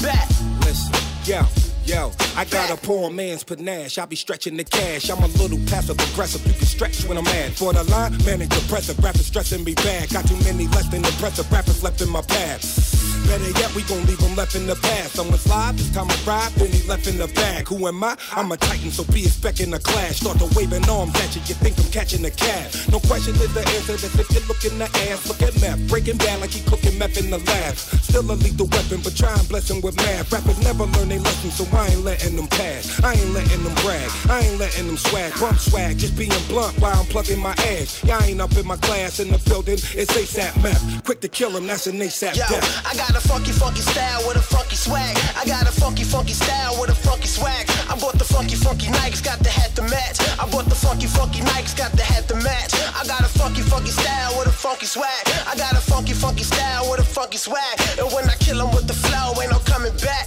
Back. 0.00 0.28
Listen, 0.64 0.94
yo. 1.24 1.46
Yo, 1.86 2.10
I 2.36 2.44
got 2.46 2.68
a 2.70 2.76
poor 2.76 3.10
man's 3.10 3.44
panache. 3.44 3.96
I 3.96 4.06
be 4.06 4.16
stretching 4.16 4.56
the 4.56 4.64
cash. 4.64 5.08
I'm 5.08 5.22
a 5.22 5.28
little 5.38 5.58
passive 5.66 5.96
aggressive. 6.10 6.44
You 6.44 6.52
can 6.52 6.66
stretch 6.66 7.04
when 7.04 7.16
I'm 7.16 7.22
mad. 7.22 7.52
For 7.52 7.72
the 7.72 7.84
line, 7.84 8.16
manic 8.24 8.48
depressive. 8.48 8.98
Rappers 8.98 9.26
stressing 9.26 9.62
me 9.62 9.74
bad. 9.74 10.10
Got 10.10 10.26
too 10.26 10.36
many 10.42 10.66
less 10.66 10.88
than 10.88 11.04
impressive 11.04 11.50
rappers 11.52 11.84
left 11.84 12.00
in 12.00 12.08
my 12.08 12.22
path. 12.22 12.95
Better 13.26 13.50
yet, 13.58 13.74
we 13.74 13.82
gon' 13.82 14.04
leave 14.06 14.18
them 14.18 14.36
left 14.36 14.54
in 14.54 14.66
the 14.66 14.76
past. 14.76 15.14
Someone's 15.14 15.42
slide, 15.42 15.76
this 15.76 15.90
time 15.90 16.10
I 16.10 16.16
ride, 16.26 16.52
then 16.52 16.70
he 16.70 16.86
left 16.88 17.06
in 17.06 17.18
the 17.18 17.26
bag. 17.28 17.66
Who 17.68 17.86
am 17.88 18.02
I? 18.02 18.16
I'm 18.32 18.52
a 18.52 18.56
titan, 18.56 18.90
so 18.90 19.04
be 19.12 19.24
expecting 19.24 19.74
a 19.74 19.78
clash. 19.78 20.20
Start 20.20 20.38
to 20.38 20.48
waving 20.54 20.88
arms 20.88 21.14
at 21.16 21.34
you, 21.34 21.42
you 21.46 21.54
think 21.54 21.78
I'm 21.78 21.90
catching 21.90 22.24
a 22.24 22.30
cab. 22.30 22.70
No 22.90 23.00
question 23.00 23.34
is 23.34 23.52
the 23.52 23.60
answer. 23.60 23.96
That's 23.96 24.14
if 24.18 24.30
you're 24.30 24.46
looking 24.46 24.78
the 24.78 24.86
ass. 25.10 25.26
Look 25.28 25.42
at 25.42 25.60
meth, 25.60 25.88
breaking 25.88 26.18
bad 26.18 26.40
like 26.40 26.50
he 26.50 26.62
cooking 26.70 26.98
meth 26.98 27.18
in 27.18 27.30
the 27.30 27.38
lab. 27.38 27.74
Still 27.76 28.30
a 28.30 28.36
lethal 28.38 28.66
weapon, 28.68 29.00
but 29.02 29.16
try 29.16 29.32
and 29.34 29.48
bless 29.48 29.70
him 29.70 29.80
with 29.80 29.96
math. 29.96 30.32
Rappers 30.32 30.58
never 30.62 30.84
learn 30.84 31.08
their 31.08 31.20
lessons, 31.20 31.56
so 31.56 31.66
I 31.76 31.88
ain't 31.88 32.04
letting 32.04 32.36
them 32.36 32.46
pass. 32.46 33.02
I 33.02 33.14
ain't 33.14 33.30
letting 33.30 33.62
them 33.64 33.74
brag. 33.82 34.10
I 34.30 34.40
ain't 34.46 34.58
letting 34.58 34.86
them 34.86 34.96
swag. 34.96 35.32
Bump 35.40 35.58
swag, 35.58 35.98
just 35.98 36.16
being 36.16 36.30
blunt 36.48 36.78
while 36.78 36.98
I'm 36.98 37.06
plugging 37.06 37.40
my 37.40 37.54
ass. 37.74 38.04
Y'all 38.04 38.22
ain't 38.22 38.40
up 38.40 38.56
in 38.56 38.66
my 38.66 38.76
class 38.76 39.18
in 39.18 39.32
the 39.32 39.38
building. 39.50 39.78
It's 39.94 40.12
ASAP 40.14 40.62
meth. 40.62 41.04
Quick 41.04 41.20
to 41.22 41.28
kill 41.28 41.56
him, 41.56 41.66
that's 41.66 41.86
an 41.86 41.98
ASAP 41.98 42.36
Yo, 42.36 42.46
death. 42.48 42.86
I 42.86 42.94
got 42.94 43.15
a 43.16 43.20
funky, 43.28 43.52
funky 43.52 43.80
style 43.80 44.22
with 44.28 44.36
a 44.36 44.42
funky 44.42 44.76
swag. 44.76 45.16
I 45.36 45.46
got 45.46 45.62
a 45.62 45.72
funky, 45.72 46.04
funky 46.04 46.34
style 46.34 46.78
with 46.80 46.90
a 46.90 46.94
funky 46.94 47.28
swag. 47.28 47.64
I 47.88 47.96
bought 47.98 48.18
the 48.18 48.24
funky, 48.24 48.56
funky 48.56 48.88
Nikes, 48.88 49.24
got 49.24 49.38
the 49.40 49.48
hat 49.48 49.74
to 49.76 49.82
match. 49.82 50.20
I 50.38 50.44
bought 50.50 50.66
the 50.66 50.74
funky, 50.74 51.06
funky 51.06 51.40
Nikes, 51.40 51.76
got 51.76 51.92
the 51.92 52.02
hat 52.02 52.28
to 52.28 52.36
match. 52.36 52.74
I 52.94 53.06
got 53.06 53.20
a 53.20 53.30
funky, 53.38 53.62
funky 53.62 53.90
style 53.90 54.38
with 54.38 54.48
a 54.48 54.52
funky 54.52 54.86
swag. 54.86 55.24
I 55.46 55.56
got 55.56 55.72
a 55.72 55.80
funky, 55.80 56.12
funky 56.12 56.44
style 56.44 56.90
with 56.90 57.00
a 57.00 57.04
funky 57.04 57.38
swag. 57.38 57.76
And 57.98 58.12
when 58.12 58.28
I 58.28 58.34
kill 58.36 58.60
'em 58.60 58.70
with 58.74 58.86
the 58.86 58.94
flow, 58.94 59.40
ain't 59.40 59.50
no 59.50 59.60
coming 59.60 59.96
back. 59.96 60.25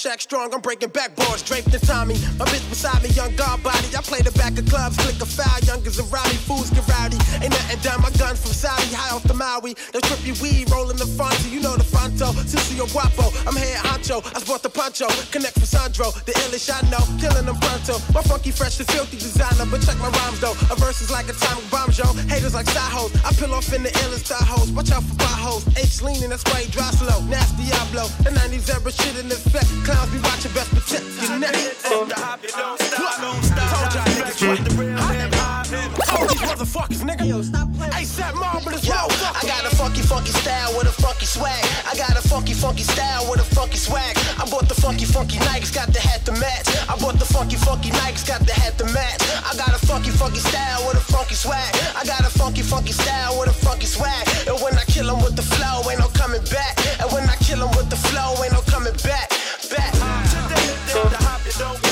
Shaq 0.00 0.22
Strong. 0.22 0.54
I'm 0.54 0.62
breaking 0.64 0.88
backboards. 0.96 1.44
Draped 1.44 1.74
in 1.76 1.80
Tommy. 1.84 2.16
My 2.40 2.48
bitch 2.48 2.64
beside 2.72 3.02
me, 3.02 3.10
young 3.12 3.36
guard 3.36 3.62
body. 3.62 3.84
I 3.92 4.00
play 4.00 4.24
the 4.24 4.32
back 4.32 4.56
of 4.56 4.64
clubs, 4.64 4.96
click 4.96 5.20
a 5.20 5.28
foul. 5.28 5.60
Youngers 5.68 6.00
and 6.00 6.08
rowdy, 6.08 6.40
fools 6.48 6.70
get 6.70 6.88
rowdy. 6.88 7.20
Ain't 7.44 7.52
nothing 7.52 7.80
done. 7.84 8.00
My 8.00 8.08
gun 8.16 8.32
from 8.32 8.56
Saudi, 8.56 8.88
high 8.96 9.12
off 9.12 9.24
the 9.28 9.36
Maui. 9.36 9.76
The 9.92 10.00
trippy 10.00 10.32
weed 10.40 10.72
rolling 10.72 10.96
the 10.96 11.04
Fonzie. 11.04 11.52
You 11.52 11.60
know 11.60 11.76
the 11.76 11.84
Fronto. 11.84 12.32
Sissy 12.48 12.80
Guapo. 12.80 13.28
I'm 13.44 13.52
here 13.52 13.76
honcho. 13.84 14.24
I 14.32 14.40
sport 14.40 14.62
the 14.62 14.72
poncho. 14.72 15.04
Connect 15.36 15.60
for 15.60 15.68
Sandro. 15.68 16.16
The 16.24 16.32
illish 16.48 16.72
I 16.72 16.80
know. 16.88 17.04
Killing 17.20 17.44
them 17.44 17.60
pronto. 17.60 18.00
My 18.16 18.24
funky, 18.24 18.56
fresh, 18.56 18.80
and 18.80 18.88
filthy 18.88 19.20
designer. 19.20 19.68
But 19.68 19.84
check 19.84 20.00
my 20.00 20.08
rhymes 20.08 20.40
though. 20.40 20.56
A 20.72 20.80
verse 20.80 21.04
is 21.04 21.12
like 21.12 21.28
atomic 21.28 21.68
bomb, 21.68 21.92
yo. 21.92 22.08
Haters 22.24 22.56
like 22.56 22.72
side. 22.72 22.88
I 23.20 23.36
peel 23.36 23.52
off 23.52 23.68
in 23.76 23.82
the 23.84 23.92
illest 24.00 24.32
star 24.32 24.40
hoes. 24.40 24.72
Watch 24.72 24.92
out 24.96 25.04
for 25.04 25.16
potholes. 25.20 25.68
H 25.76 26.00
leaning, 26.00 26.32
that's 26.32 26.44
why 26.48 26.64
he 26.64 26.72
dry 26.72 26.88
slow. 26.96 27.20
Nasty 27.28 27.68
Diablo. 27.68 28.08
The 28.24 28.32
90s 28.32 28.72
era 28.72 28.88
shit 28.88 29.20
in 29.20 29.28
effect. 29.28 29.68
Clowns 29.90 30.12
be 30.14 30.18
watching 30.22 30.52
best 30.54 30.70
protect 30.70 31.02
your 31.18 31.38
neck. 31.42 31.50
Told 31.82 32.14
y'all 32.14 32.38
niggas 34.14 34.38
what 34.46 34.62
the 34.62 34.70
real 34.78 34.94
hip 35.10 35.34
hop. 35.34 35.66
Told 36.06 36.30
these 36.30 36.46
motherfuckers, 36.46 37.02
nigga. 37.02 37.26
Yo, 37.26 37.42
stop 37.42 37.66
playing. 37.74 37.90
ASAP 37.98 38.34
Marvelous 38.38 38.86
Yo, 38.86 38.94
I 38.94 39.42
got 39.42 39.66
a 39.66 39.74
funky, 39.74 40.02
funky 40.02 40.30
style 40.30 40.70
with 40.78 40.86
a 40.86 40.94
funky 41.02 41.26
swag. 41.26 41.64
I 41.90 41.96
got 41.98 42.14
a 42.14 42.22
funky, 42.22 42.54
funky 42.54 42.84
style 42.84 43.26
with 43.28 43.40
a 43.40 43.48
funky 43.54 43.78
swag. 43.78 44.14
I 44.38 44.46
bought 44.48 44.68
the 44.68 44.78
funky, 44.78 45.06
funky 45.06 45.38
Nikes, 45.38 45.74
got 45.74 45.88
the 45.92 45.98
hat 45.98 46.24
to 46.26 46.32
match. 46.38 46.70
I 46.88 46.94
bought 46.94 47.18
the 47.18 47.26
funky, 47.26 47.56
funky 47.56 47.90
Nikes, 47.90 48.22
got 48.24 48.46
the 48.46 48.52
hat 48.54 48.78
to 48.78 48.84
match. 48.94 49.18
I 49.42 49.56
got 49.58 49.74
a 49.74 49.80
funky, 49.90 50.10
funky 50.10 50.38
style 50.38 50.86
with 50.86 50.98
a 50.98 51.04
funky 51.10 51.34
swag. 51.34 51.74
I 51.98 52.04
got 52.06 52.20
a 52.20 52.30
funky, 52.30 52.62
funky 52.62 52.92
style 52.92 53.40
with 53.40 53.50
a 53.50 53.56
funky 53.66 53.86
swag. 53.86 54.22
And 54.46 54.54
when 54.62 54.78
I 54.78 54.84
kill 54.86 55.10
'em 55.10 55.18
with 55.18 55.34
the 55.34 55.42
flow, 55.42 55.82
ain't 55.90 55.98
no 55.98 56.08
coming 56.14 56.44
back. 56.54 56.78
And 57.02 57.10
when 57.10 57.28
I 57.28 57.34
kill 57.42 57.60
'em 57.62 57.74
with 57.74 57.90
the 57.90 57.96
flow, 57.96 58.38
ain't 58.44 58.52
no 58.52 58.62
coming 58.70 58.94
back. 59.02 59.34
Back. 59.70 59.94
Don't 61.58 61.90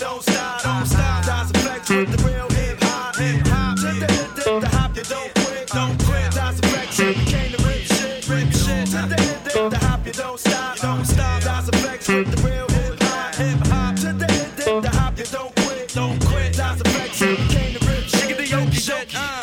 don't 0.00 0.22
stop. 0.22 0.62
Don't 0.62 0.86
stop. 0.86 1.24
That's 1.24 1.50
flex 1.62 1.90
with 1.90 2.10
the 2.10 2.24
real 2.24 2.48
hip 2.50 2.82
hop. 2.82 3.16
Hip 3.16 3.46
hop. 3.46 3.76
To 3.76 3.92
the 4.00 4.60
the 4.60 4.68
hop, 4.68 4.96
you 4.96 5.04
don't 5.04 5.34
quit. 5.34 5.68
Don't 5.68 6.04
quit. 6.04 6.32
That's 6.32 6.58
flex. 6.60 6.98
We 6.98 7.14
came 7.28 7.52
to 7.52 7.62
rip 7.68 7.82
shit. 7.84 8.28
Rip 8.28 8.50
shit. 8.50 8.86
To 8.92 9.00
the 9.12 9.68
the 9.68 9.78
hop, 9.78 10.06
you 10.06 10.12
don't 10.12 10.40
stop. 10.40 10.78
Don't 10.78 11.04
stop. 11.04 11.42
That's 11.42 11.68
flex 11.80 12.08
with 12.08 12.34
the 12.34 12.48
real 12.48 12.68
hip 12.68 13.02
hop. 13.02 13.34
Hip 13.34 13.60
hop. 13.68 13.96
To 13.96 14.12
the 14.12 14.80
the 14.80 14.90
hop, 14.90 15.18
you 15.18 15.26
don't 15.26 15.54
quit. 15.56 15.92
Don't 15.94 16.18
quit. 16.26 16.54
That's 16.54 16.80
flex. 16.80 17.20
We 17.20 17.36
came 17.52 17.74
to 17.76 17.86
rip 17.86 18.04
shit. 18.08 18.36
The. 18.38 18.46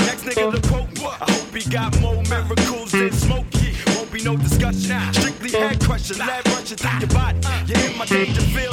Next 0.10 0.24
nigga 0.24 0.52
to 0.56 0.68
quote. 0.68 0.90
I 1.22 1.32
hope 1.32 1.54
he 1.54 1.70
got 1.70 2.00
more 2.02 2.22
miracles 2.24 2.92
than 2.92 3.12
Smokey. 3.12 3.76
Won't 3.96 4.12
be 4.12 4.24
no 4.24 4.36
discussion. 4.36 5.14
Strictly 5.14 5.52
head 5.52 5.80
crushing, 5.82 6.18
lead 6.18 6.46
rushing 6.50 6.78
through 6.78 7.00
your 7.00 7.10
body. 7.10 7.40
You're 7.68 7.92
in 7.92 7.98
my 7.98 8.06
danger, 8.06 8.42
feel 8.42 8.67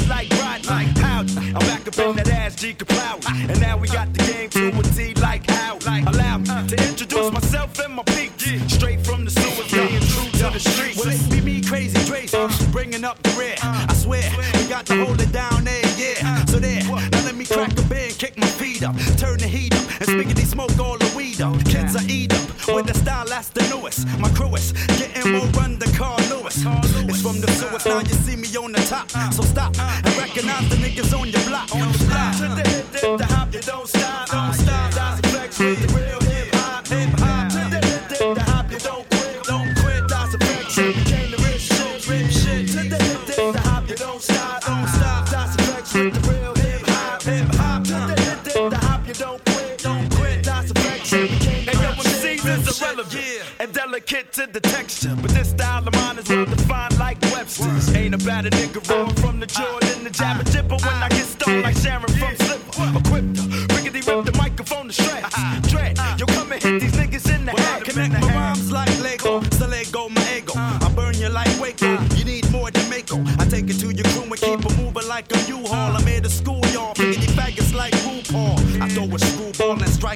rip 52.56 52.64
when 52.64 52.64
the 52.64 52.72
shit, 52.72 52.88
season's 52.88 53.14
rip 53.14 53.22
shit. 53.22 53.40
irrelevant 53.40 53.60
and 53.60 53.72
delicate 53.72 54.32
to 54.32 54.46
the 54.46 54.60
texture. 54.60 55.14
But 55.20 55.30
this 55.30 55.50
style 55.50 55.86
of 55.86 55.94
mine 55.94 56.18
is 56.18 56.28
well 56.28 56.44
defined 56.44 56.98
like 56.98 57.20
Webster's. 57.32 57.94
Ain't 57.94 58.14
about 58.14 58.46
a 58.46 58.50
nigga 58.50 58.88
rolling 58.90 59.14
from 59.16 59.40
the 59.40 59.46
Jordan, 59.46 60.04
the 60.04 60.10
jab 60.10 60.40
and 60.40 60.48
when 60.70 61.02
I 61.02 61.09
get 61.09 61.26
stoned 61.26 61.62
like 61.62 61.76
Sharon 61.76 62.13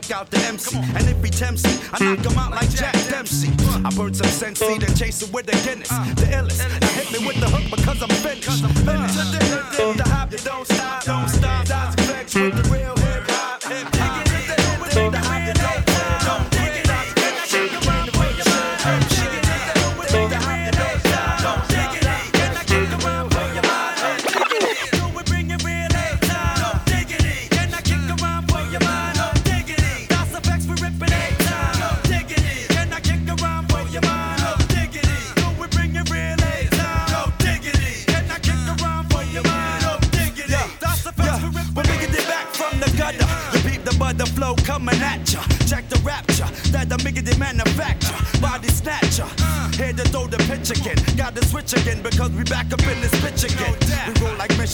strike 0.08 0.20
out 0.20 0.30
the 0.30 0.38
MC. 0.38 0.76
And 0.76 1.08
if 1.08 1.22
he 1.22 1.30
tempts 1.30 1.64
me, 1.64 1.72
I 1.92 2.14
knock 2.14 2.24
him 2.24 2.38
out 2.38 2.50
like 2.52 2.70
Jack 2.70 2.94
Dempsey. 3.08 3.50
I 3.84 3.90
burn 3.94 4.14
some 4.14 4.26
Sensi, 4.26 4.78
then 4.78 4.94
chase 4.96 5.22
it 5.22 5.32
with 5.32 5.46
the 5.46 5.52
Guinness. 5.64 5.88
The 5.88 6.26
illest. 6.32 6.77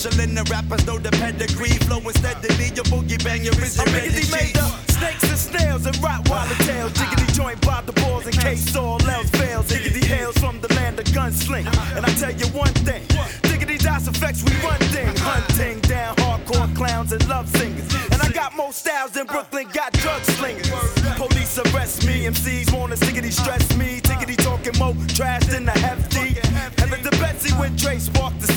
Michelin, 0.04 0.34
the 0.34 0.44
rappers 0.50 0.86
know 0.86 0.98
the 0.98 1.10
pedigree. 1.12 1.78
Flowing 1.88 2.14
steadily, 2.16 2.68
your 2.76 2.84
boogie 2.92 3.22
bang, 3.24 3.42
your 3.42 3.54
is 3.62 3.76
your 3.76 3.86
miggity 3.86 4.30
made 4.30 4.58
up. 4.58 4.72
Snakes 4.90 5.24
and 5.24 5.38
snails 5.38 5.86
and 5.86 5.96
Rottweiler 5.96 6.58
tails. 6.66 6.92
Jiggity 6.92 7.32
joint 7.32 7.60
by 7.62 7.80
the 7.82 7.92
balls 7.92 8.26
in 8.26 8.32
case 8.32 8.76
all 8.76 9.00
else 9.08 9.30
fails. 9.30 9.66
Jiggity 9.70 10.04
hails 10.04 10.36
from 10.36 10.60
the 10.60 10.68
land 10.74 11.00
of 11.00 11.06
gunsling. 11.06 11.64
And 11.96 12.04
I 12.04 12.10
tell 12.20 12.32
you 12.32 12.46
one 12.48 12.74
thing. 12.84 13.02
Diggity 13.42 13.78
dice 13.78 14.06
effects, 14.06 14.42
we 14.44 14.52
run 14.60 14.78
thing. 14.92 15.08
Hunting 15.16 15.80
down 15.80 16.16
hardcore 16.16 16.74
clowns 16.76 17.12
and 17.12 17.26
love 17.26 17.48
singers. 17.56 17.88
And 18.12 18.20
I 18.20 18.28
got 18.28 18.54
more 18.54 18.72
styles 18.72 19.12
than 19.12 19.26
Brooklyn 19.26 19.68
got 19.72 19.92
drug 19.94 20.22
slingers. 20.36 20.68
Police 21.16 21.58
arrest 21.58 22.06
me, 22.06 22.26
MCs 22.26 22.76
wanna 22.76 22.96
stickity 22.96 23.32
stress 23.32 23.74
me. 23.76 24.00
Tickety 24.02 24.36
talking 24.36 24.78
more 24.78 24.94
trash 25.08 25.46
than 25.46 25.64
the 25.64 25.72
hefty. 25.72 26.34
Heaven 26.76 27.02
to 27.02 27.10
Betsy 27.22 27.52
when 27.54 27.74
Dre 27.76 27.98
sparked 27.98 28.40
the 28.40 28.52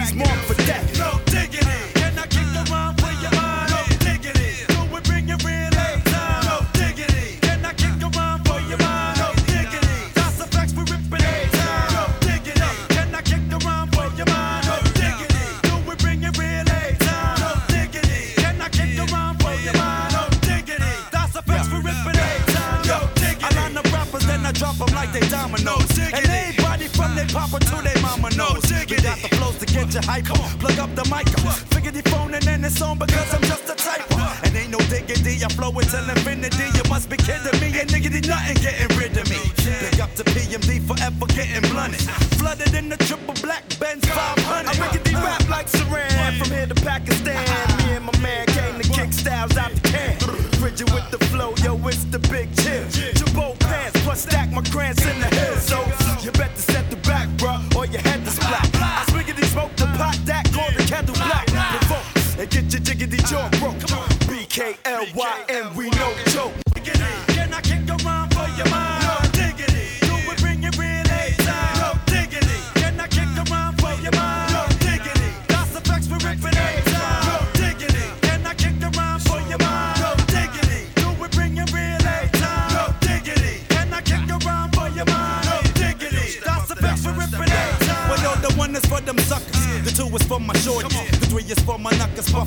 faggot 0.00 0.49
get 29.90 30.04
you 30.04 30.10
hyper. 30.10 30.58
Plug 30.58 30.78
up 30.78 30.94
the 30.94 31.04
mic. 31.10 31.28
Figure 31.70 31.90
the 31.90 32.02
phone 32.10 32.34
and 32.34 32.42
then 32.42 32.64
it's 32.64 32.80
on 32.82 32.98
because 32.98 33.34
I'm 33.34 33.42
just 33.42 33.68
a 33.68 33.74
typer. 33.74 34.46
And 34.46 34.56
ain't 34.56 34.70
no 34.70 34.78
diggity, 34.88 35.44
I 35.44 35.48
flow 35.48 35.70
until 35.70 36.08
infinity. 36.08 36.66
You 36.74 36.84
must 36.88 37.08
be 37.10 37.16
kidding 37.16 37.58
me. 37.60 37.78
And 37.78 37.90
niggity 37.90 38.26
nothing 38.26 38.56
getting 38.62 38.96
rid 38.98 39.16
of 39.16 39.28
me. 39.28 39.40
Big 39.56 40.00
up 40.00 40.12
to 40.14 40.24
PMD 40.24 40.80
forever 40.86 41.26
getting 41.34 41.68
blunted. 41.70 42.02
Flooded 42.38 42.74
in 42.74 42.88
the 42.88 42.96
triple 42.96 43.34
black 43.42 43.64
Benz 43.78 44.06
500. 44.06 44.68
I 44.68 44.72
riggedy 44.74 45.14
rap 45.14 45.48
like 45.48 45.66
Saran 45.66 46.38
from 46.38 46.50
here 46.50 46.66
to 46.66 46.74
Pakistan. 46.74 47.44
Me 47.86 47.96
and 47.96 48.04
my 48.06 48.16
man 48.18 48.46
came 48.46 48.80
to 48.80 48.88
kick 48.88 49.12
styles 49.12 49.56
out 49.56 49.72
the 49.72 49.88
can. 49.88 50.16
Bridget 50.60 50.92
with 50.92 51.10
the 51.10 51.18
flow, 51.26 51.54
yo, 51.64 51.76
it's 51.88 52.04
the 52.04 52.18
big 52.30 52.54
chill. 52.56 52.84
Jabot 53.14 53.58
pants, 53.60 54.00
plus 54.04 54.22
stack 54.22 54.52
my 54.52 54.62
grants 54.70 55.04
in 55.06 55.18
the 55.20 55.28
hill. 55.34 55.56
So 55.56 55.99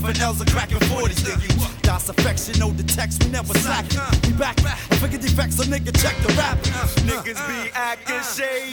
my 0.02 0.10
knuckers. 0.10 0.18
Puffin' 0.18 0.22
L's 0.22 0.42
and 0.42 0.52
cracking 0.52 0.78
40s. 0.90 1.82
Das 1.82 2.10
affection, 2.10 2.54
the 2.76 2.84
text, 2.84 3.24
we 3.24 3.30
never 3.30 3.54
sack 3.60 3.86
it. 3.86 4.28
We 4.28 4.34
back, 4.34 4.58
I 4.66 4.96
figure 4.98 5.20
defects, 5.20 5.58
so 5.58 5.64
nigga 5.64 5.94
check 6.02 6.16
the 6.26 6.34
rap. 6.34 6.58
Niggas 7.06 7.40
be 7.48 7.70
acting 7.74 8.24
shady. 8.24 8.72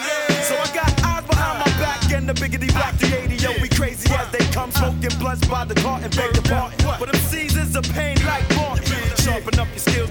So 0.49 0.57
I 0.57 0.67
got 0.73 0.89
eyes 1.05 1.27
behind 1.27 1.59
my 1.59 1.71
back 1.79 2.13
and 2.13 2.29
the 2.29 2.35
biggity 2.35 2.73
black 2.73 2.97
the 2.99 3.07
80. 3.23 3.37
Yo, 3.37 3.51
we 3.61 3.69
crazy 3.69 4.09
as 4.15 4.31
they 4.31 4.45
come, 4.53 4.71
smoking 4.71 5.19
blunts 5.19 5.47
by 5.49 5.65
the 5.65 5.75
carton, 5.75 6.11
beg 6.11 6.33
the 6.33 6.43
part. 6.43 6.73
But 6.99 7.13
them 7.13 7.21
seasons 7.23 7.77
of 7.77 7.85
pain 7.93 8.17
like 8.25 8.49
Martin. 8.57 8.87
Sharpen 9.17 9.59
up 9.59 9.69
your 9.69 9.79
skills, 9.79 10.11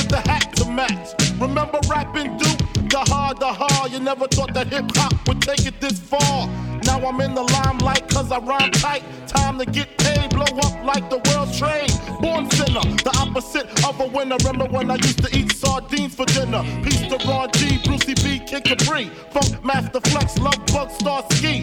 the 0.11 0.21
hat 0.29 0.55
to 0.57 0.65
match. 0.69 1.09
Remember 1.39 1.79
rapping 1.89 2.37
Duke? 2.37 2.59
The 2.89 3.03
hard, 3.07 3.39
the 3.39 3.51
hard. 3.51 3.91
You 3.91 3.99
never 3.99 4.27
thought 4.27 4.53
that 4.53 4.67
hip 4.67 4.85
hop 4.95 5.13
would 5.27 5.41
take 5.41 5.65
it 5.65 5.81
this 5.81 5.99
far. 5.99 6.47
Now 6.83 6.99
I'm 7.07 7.19
in 7.21 7.33
the 7.33 7.43
limelight 7.43 8.07
cause 8.09 8.31
I 8.31 8.39
rhyme 8.39 8.71
tight. 8.71 9.03
Time 9.27 9.57
to 9.57 9.65
get 9.65 9.97
paid, 9.97 10.29
blow 10.29 10.43
up 10.43 10.83
like 10.83 11.09
the 11.09 11.19
world's 11.29 11.57
trade. 11.57 11.89
Born 12.21 12.49
sinner, 12.51 12.85
the 13.07 13.13
opposite 13.17 13.67
of 13.87 13.99
a 13.99 14.07
winner. 14.07 14.37
Remember 14.45 14.65
when 14.65 14.91
I 14.91 14.95
used 14.95 15.23
to 15.25 15.29
eat 15.35 15.51
sardines 15.53 16.13
for 16.13 16.25
dinner? 16.25 16.63
Peace 16.83 17.07
to 17.07 17.17
Ron 17.27 17.49
G, 17.53 17.79
Brucey 17.83 18.13
B, 18.15 18.39
Kid 18.45 18.63
Capri. 18.65 19.09
Funkmaster 19.33 20.01
Flex, 20.11 20.37
Lovebug 20.37 20.89
Starski. 20.99 21.57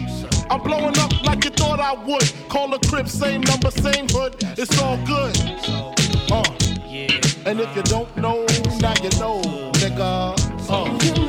I'm 0.51 0.61
blowing 0.61 0.97
up 0.97 1.13
like 1.23 1.45
you 1.45 1.51
thought 1.51 1.69
thought 1.69 1.79
I 1.79 1.93
would. 2.03 2.49
Call 2.49 2.73
a 2.73 2.79
crib, 2.79 3.07
same 3.07 3.41
number, 3.41 3.71
same 3.71 4.07
hood. 4.09 4.35
It's 4.57 4.77
all 4.81 4.97
good. 5.05 5.37
Uh. 6.31 6.68
And 6.91 7.59
if 7.59 7.75
you 7.75 7.83
don't 7.83 8.17
know, 8.17 8.47
now 8.81 8.95
you 9.03 9.11
know, 9.19 9.41
nigga. 9.73 10.33
Uh. 10.67 11.28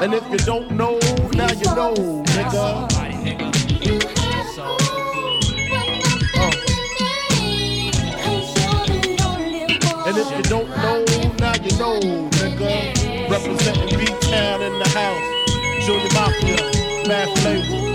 And 0.00 0.14
if 0.14 0.22
you 0.30 0.38
don't 0.38 0.70
know, 0.70 0.96
now 1.34 1.50
you 1.50 1.64
know, 1.74 1.92
nigga. 2.24 2.88
And 10.06 10.16
if 10.16 10.30
you 10.36 10.42
don't 10.44 10.68
know, 10.68 11.04
now 11.40 11.54
you 11.54 11.76
know, 11.78 11.98
nigga. 12.30 13.28
Representing 13.28 13.98
B-Town 13.98 14.62
in 14.62 14.78
the 14.78 14.88
house. 14.94 15.84
Junior 15.84 16.12
Mafia, 16.14 17.08
Math 17.08 17.44
Label. 17.44 17.87